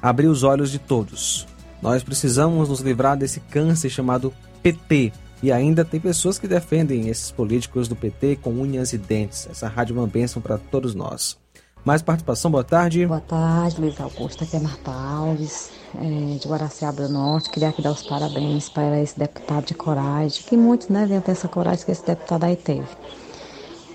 [0.03, 1.47] abrir os olhos de todos.
[1.81, 5.13] Nós precisamos nos livrar desse câncer chamado PT.
[5.43, 9.49] E ainda tem pessoas que defendem esses políticos do PT com unhas e dentes.
[9.51, 11.37] Essa rádio é uma bênção para todos nós.
[11.85, 13.05] Mais participação, boa tarde.
[13.05, 14.45] Boa tarde, Luiz Augusto.
[14.45, 17.51] Aqui é Marta Alves, é, de Guaraciaba do Norte.
[17.51, 21.33] Queria aqui dar os parabéns para esse deputado de coragem, que muitos né, venham ter
[21.33, 22.87] essa coragem que esse deputado aí teve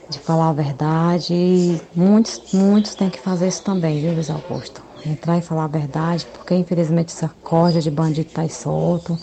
[0.09, 1.81] de falar a verdade.
[1.95, 4.86] Muitos, muitos têm que fazer isso também, viu, Luiz Augusto?
[5.05, 9.17] Entrar e falar a verdade, porque infelizmente essa corda de bandido está solto,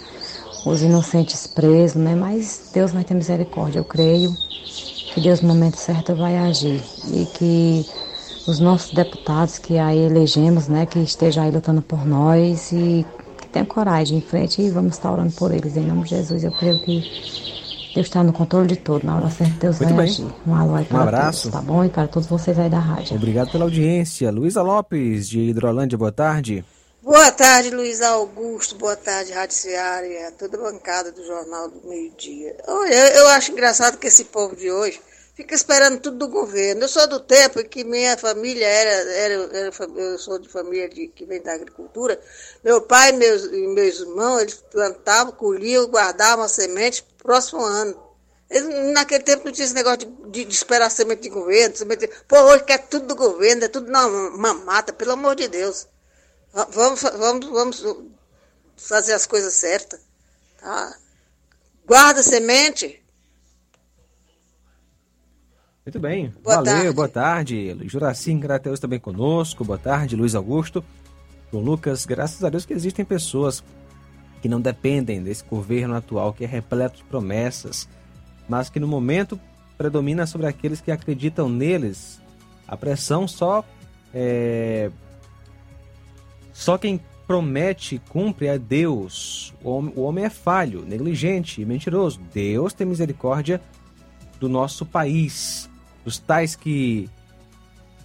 [0.65, 2.15] os inocentes presos, né?
[2.15, 4.37] Mas Deus vai ter misericórdia, eu creio
[5.11, 7.87] que Deus no momento certo vai agir e que
[8.47, 13.07] os nossos deputados que aí elegemos, né, que estejam aí lutando por nós e
[13.41, 16.45] que tenham coragem em frente e vamos estar orando por eles em nome de Jesus.
[16.45, 17.05] Eu creio que
[17.95, 19.07] Deus está no controle de tudo.
[19.07, 20.15] Na hora certa, Deus Muito vai bem.
[20.15, 20.35] agir.
[20.47, 21.43] Um alô aí Um para abraço.
[21.51, 21.85] todos, tá bom?
[21.85, 23.17] E para todos vocês aí da rádio.
[23.17, 24.31] Obrigado pela audiência.
[24.31, 26.65] Luísa Lopes, de Hidrolândia, boa tarde.
[27.03, 28.75] Boa tarde, Luiz Augusto.
[28.77, 32.57] Boa tarde, Rádio Seara e a toda a bancada do Jornal do Meio Dia.
[32.67, 35.01] Olha, eu, eu acho engraçado que esse povo de hoje
[35.35, 36.83] fica esperando tudo do governo.
[36.83, 40.89] Eu sou do tempo em que minha família era, era, era eu sou de família
[40.89, 42.19] de, que vem da agricultura.
[42.65, 48.01] Meu pai e meus, meus irmãos, eles plantavam, colhiam, guardavam a semente próximo ano.
[48.49, 51.75] Eles, naquele tempo não tinha esse negócio de, de, de esperar semente de governo.
[51.75, 52.13] Semente de...
[52.29, 55.89] Pô, hoje quer tudo do governo, é tudo na mamata, pelo amor de Deus.
[56.53, 57.85] Va- Vamos, vamos, vamos
[58.77, 60.01] fazer as coisas certas.
[60.61, 60.95] Tá?
[61.87, 63.03] Guarda semente.
[65.85, 66.31] Muito bem.
[66.43, 66.93] Boa Valeu, tarde.
[66.93, 67.89] boa tarde.
[67.89, 69.65] Juraci em Crateus também conosco.
[69.65, 70.83] Boa tarde, Luiz Augusto.
[71.51, 73.63] João Lucas, graças a Deus que existem pessoas
[74.45, 77.89] que não dependem desse governo atual que é repleto de promessas,
[78.47, 79.41] mas que no momento
[79.79, 82.21] predomina sobre aqueles que acreditam neles.
[82.69, 83.65] A pressão só
[84.13, 84.91] é,
[86.53, 89.55] só quem promete cumpre é Deus.
[89.65, 92.21] O homem, o homem é falho, negligente e mentiroso.
[92.31, 93.63] Deus tem misericórdia
[94.39, 95.71] do nosso país,
[96.05, 97.09] dos tais que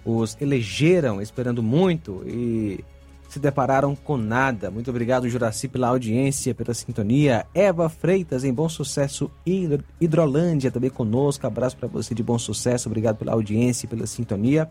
[0.06, 2.82] os elegeram esperando muito e
[3.30, 4.72] se depararam com nada.
[4.72, 7.46] Muito obrigado, Juraci, pela audiência, pela sintonia.
[7.54, 11.46] Eva Freitas, em Bom Sucesso, Hidro- Hidrolândia, também conosco.
[11.46, 12.90] Abraço para você de bom sucesso.
[12.90, 14.70] Obrigado pela audiência pela sintonia.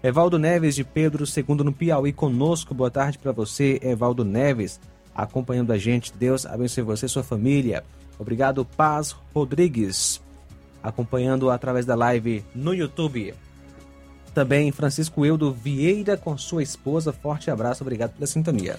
[0.00, 2.72] Evaldo Neves, de Pedro II, no Piauí, conosco.
[2.72, 4.80] Boa tarde para você, Evaldo Neves,
[5.12, 6.12] acompanhando a gente.
[6.16, 7.82] Deus abençoe você e sua família.
[8.16, 10.20] Obrigado, Paz Rodrigues,
[10.82, 13.34] acompanhando através da live no YouTube.
[14.38, 17.12] Também Francisco Eudo Vieira com sua esposa.
[17.12, 18.76] Forte abraço, obrigado pela sintonia.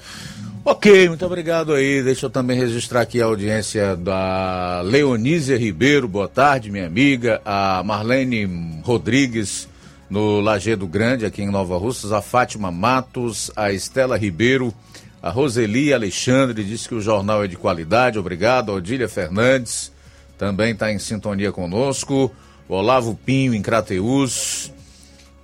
[0.63, 2.01] Ok, muito obrigado aí.
[2.01, 6.07] Deixa eu também registrar aqui a audiência da Leonísia Ribeiro.
[6.07, 7.41] Boa tarde, minha amiga.
[7.43, 9.67] A Marlene Rodrigues,
[10.09, 12.13] no Lagedo Grande, aqui em Nova Russas.
[12.13, 14.73] A Fátima Matos, a Estela Ribeiro,
[15.21, 18.17] a Roseli Alexandre, disse que o jornal é de qualidade.
[18.17, 18.71] Obrigado.
[18.71, 19.91] A Odília Fernandes
[20.37, 22.31] também está em sintonia conosco.
[22.65, 24.71] O Olavo Pinho, em Crateus.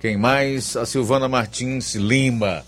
[0.06, 0.76] Quem mais?
[0.76, 2.62] A Silvana Martins Lima.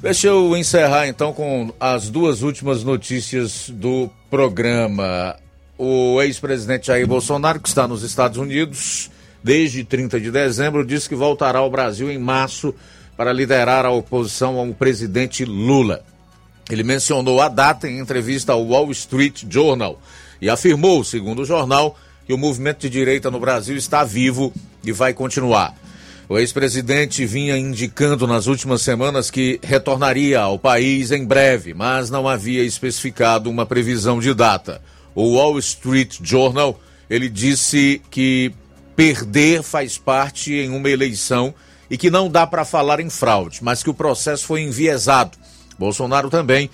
[0.00, 5.34] Deixa eu encerrar então com as duas últimas notícias do programa.
[5.76, 9.10] O ex-presidente Jair Bolsonaro, que está nos Estados Unidos
[9.42, 12.72] desde 30 de dezembro, disse que voltará ao Brasil em março
[13.16, 16.04] para liderar a oposição ao presidente Lula.
[16.70, 20.00] Ele mencionou a data em entrevista ao Wall Street Journal
[20.40, 24.52] e afirmou, segundo o jornal, que o movimento de direita no Brasil está vivo
[24.84, 25.74] e vai continuar.
[26.30, 32.28] O ex-presidente vinha indicando nas últimas semanas que retornaria ao país em breve, mas não
[32.28, 34.80] havia especificado uma previsão de data.
[35.12, 36.80] O Wall Street Journal,
[37.10, 38.54] ele disse que
[38.94, 41.52] perder faz parte em uma eleição
[41.90, 45.36] e que não dá para falar em fraude, mas que o processo foi enviesado.
[45.76, 46.70] Bolsonaro também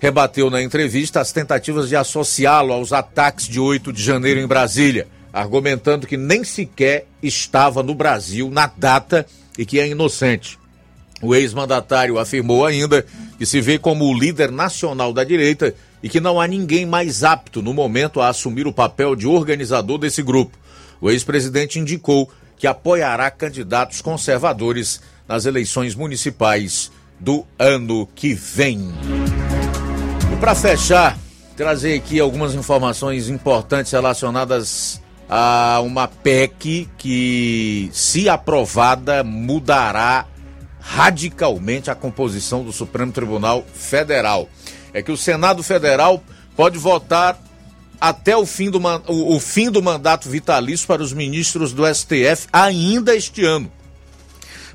[0.00, 5.06] rebateu na entrevista as tentativas de associá-lo aos ataques de 8 de janeiro em Brasília
[5.32, 9.26] argumentando que nem sequer estava no Brasil na data
[9.56, 10.58] e que é inocente.
[11.22, 13.04] O ex-mandatário afirmou ainda
[13.38, 17.22] que se vê como o líder nacional da direita e que não há ninguém mais
[17.22, 20.58] apto no momento a assumir o papel de organizador desse grupo.
[21.00, 28.92] O ex-presidente indicou que apoiará candidatos conservadores nas eleições municipais do ano que vem.
[30.32, 31.18] E para fechar,
[31.56, 34.99] trazer aqui algumas informações importantes relacionadas
[35.32, 40.26] a uma PEC que, se aprovada, mudará
[40.80, 44.48] radicalmente a composição do Supremo Tribunal Federal.
[44.92, 46.20] É que o Senado Federal
[46.56, 47.38] pode votar
[48.00, 52.48] até o fim do, o, o fim do mandato vitalício para os ministros do STF
[52.52, 53.70] ainda este ano.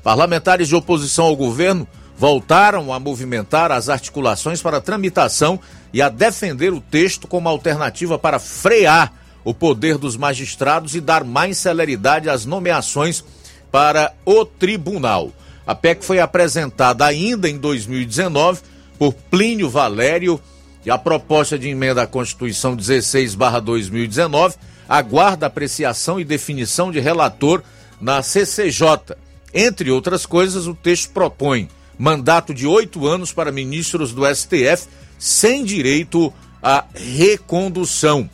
[0.02, 5.60] Parlamentares de oposição ao governo voltaram a movimentar as articulações para a tramitação
[5.92, 9.12] e a defender o texto como alternativa para frear
[9.46, 13.24] o poder dos magistrados e dar mais celeridade às nomeações
[13.70, 15.30] para o tribunal.
[15.64, 18.60] A PEC foi apresentada ainda em 2019
[18.98, 20.40] por Plínio Valério
[20.84, 24.56] e a proposta de emenda à Constituição 16/2019
[24.88, 27.62] aguarda apreciação e definição de relator
[28.00, 29.16] na CCJ.
[29.54, 34.88] Entre outras coisas, o texto propõe mandato de oito anos para ministros do STF
[35.20, 38.28] sem direito à recondução.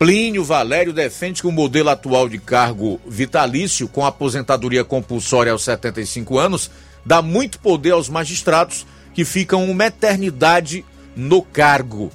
[0.00, 6.38] Plínio Valério defende que o modelo atual de cargo vitalício, com aposentadoria compulsória aos 75
[6.38, 6.70] anos,
[7.04, 12.10] dá muito poder aos magistrados que ficam uma eternidade no cargo.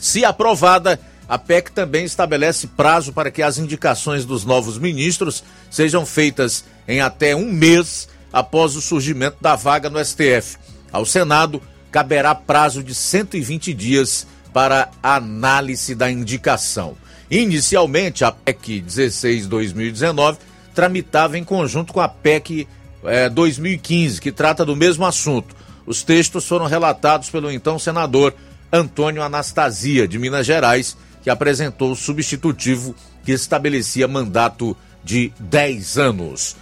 [0.00, 6.04] Se aprovada, a PEC também estabelece prazo para que as indicações dos novos ministros sejam
[6.04, 10.56] feitas em até um mês após o surgimento da vaga no STF.
[10.90, 16.96] Ao Senado, caberá prazo de 120 dias para análise da indicação.
[17.32, 20.36] Inicialmente, a PEC 16-2019
[20.74, 22.68] tramitava em conjunto com a PEC
[23.04, 25.56] eh, 2015, que trata do mesmo assunto.
[25.86, 28.34] Os textos foram relatados pelo então senador
[28.70, 32.94] Antônio Anastasia, de Minas Gerais, que apresentou o substitutivo
[33.24, 36.54] que estabelecia mandato de 10 anos.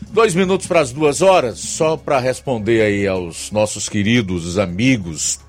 [0.00, 5.40] Dois minutos para as duas horas, só para responder aí aos nossos queridos amigos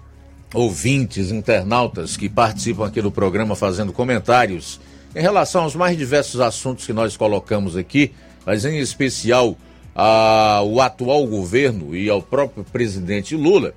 [0.54, 4.80] ouvintes, internautas que participam aqui do programa fazendo comentários
[5.16, 8.12] em relação aos mais diversos assuntos que nós colocamos aqui,
[8.46, 9.58] mas em especial
[9.96, 13.74] ao atual governo e ao próprio presidente Lula,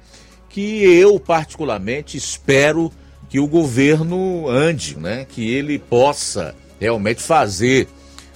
[0.51, 2.93] que eu particularmente espero
[3.31, 5.25] que o governo ande, né?
[5.27, 7.89] Que ele possa realmente fazer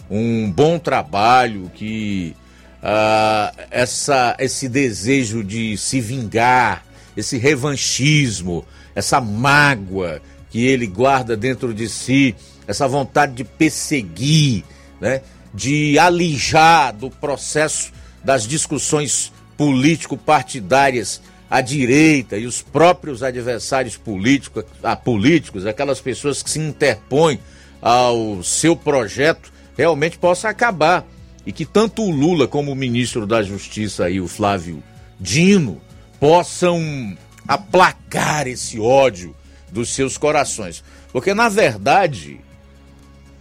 [0.08, 2.34] um bom trabalho, que
[2.82, 6.86] uh, essa, esse desejo de se vingar,
[7.16, 8.64] esse revanchismo,
[8.94, 10.20] essa mágoa
[10.50, 12.34] que ele guarda dentro de si,
[12.66, 14.64] essa vontade de perseguir,
[15.00, 15.20] né,
[15.52, 17.92] de alijar do processo
[18.22, 21.20] das discussões político-partidárias
[21.50, 27.38] à direita e os próprios adversários político, a políticos, aquelas pessoas que se interpõem
[27.80, 31.06] ao seu projeto, realmente possa acabar.
[31.46, 34.82] E que tanto o Lula como o ministro da Justiça aí, o Flávio
[35.20, 35.80] Dino,
[36.24, 37.14] possam
[37.46, 39.36] aplacar esse ódio
[39.70, 40.82] dos seus corações.
[41.12, 42.40] Porque, na verdade,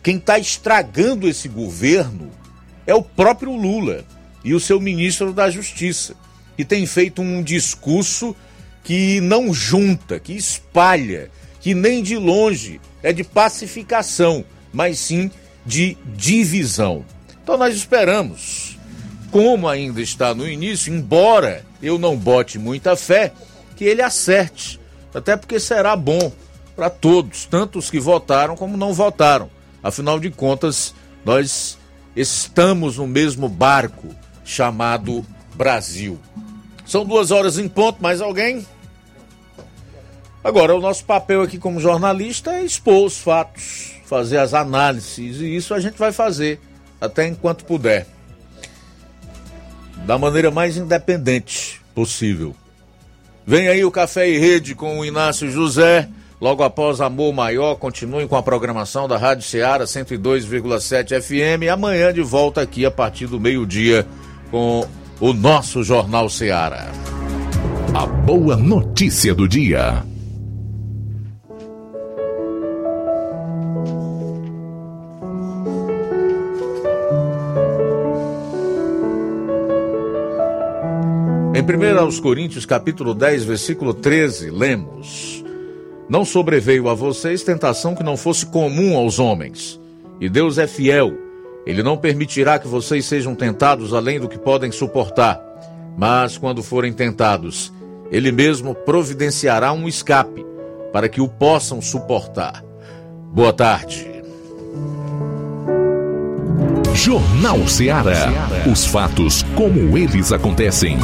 [0.03, 2.29] quem está estragando esse governo
[2.85, 4.03] é o próprio Lula
[4.43, 6.13] e o seu ministro da Justiça,
[6.57, 8.35] que tem feito um discurso
[8.83, 11.31] que não junta, que espalha,
[11.61, 14.43] que nem de longe é de pacificação,
[14.73, 15.31] mas sim
[15.65, 17.05] de divisão.
[17.41, 18.72] Então nós esperamos,
[19.33, 23.33] como ainda está no início, embora eu não bote muita fé,
[23.75, 24.79] que ele acerte,
[25.11, 26.31] até porque será bom
[26.75, 29.49] para todos, tanto os que votaram como não votaram.
[29.81, 30.93] Afinal de contas,
[31.25, 31.79] nós
[32.15, 34.15] estamos no mesmo barco
[34.45, 36.19] chamado Brasil.
[36.85, 38.63] São duas horas em ponto, mais alguém?
[40.43, 45.55] Agora, o nosso papel aqui como jornalista é expor os fatos, fazer as análises, e
[45.55, 46.61] isso a gente vai fazer
[47.01, 48.05] até enquanto puder.
[50.05, 52.55] Da maneira mais independente possível.
[53.45, 56.07] Vem aí o Café e Rede com o Inácio José.
[56.39, 61.71] Logo após Amor Maior, continuem com a programação da Rádio Ceará 102,7 FM.
[61.71, 64.05] Amanhã de volta aqui a partir do meio-dia
[64.51, 64.85] com
[65.19, 66.87] o nosso Jornal Ceará.
[67.93, 70.03] A boa notícia do dia.
[81.55, 85.45] Em 1 aos Coríntios, capítulo 10, versículo 13, lemos:
[86.09, 89.79] Não sobreveio a vocês tentação que não fosse comum aos homens.
[90.19, 91.13] E Deus é fiel.
[91.63, 95.39] Ele não permitirá que vocês sejam tentados além do que podem suportar.
[95.95, 97.71] Mas quando forem tentados,
[98.09, 100.43] ele mesmo providenciará um escape
[100.91, 102.63] para que o possam suportar.
[103.31, 104.11] Boa tarde.
[106.95, 108.31] Jornal Ceará.
[108.71, 110.97] Os fatos como eles acontecem.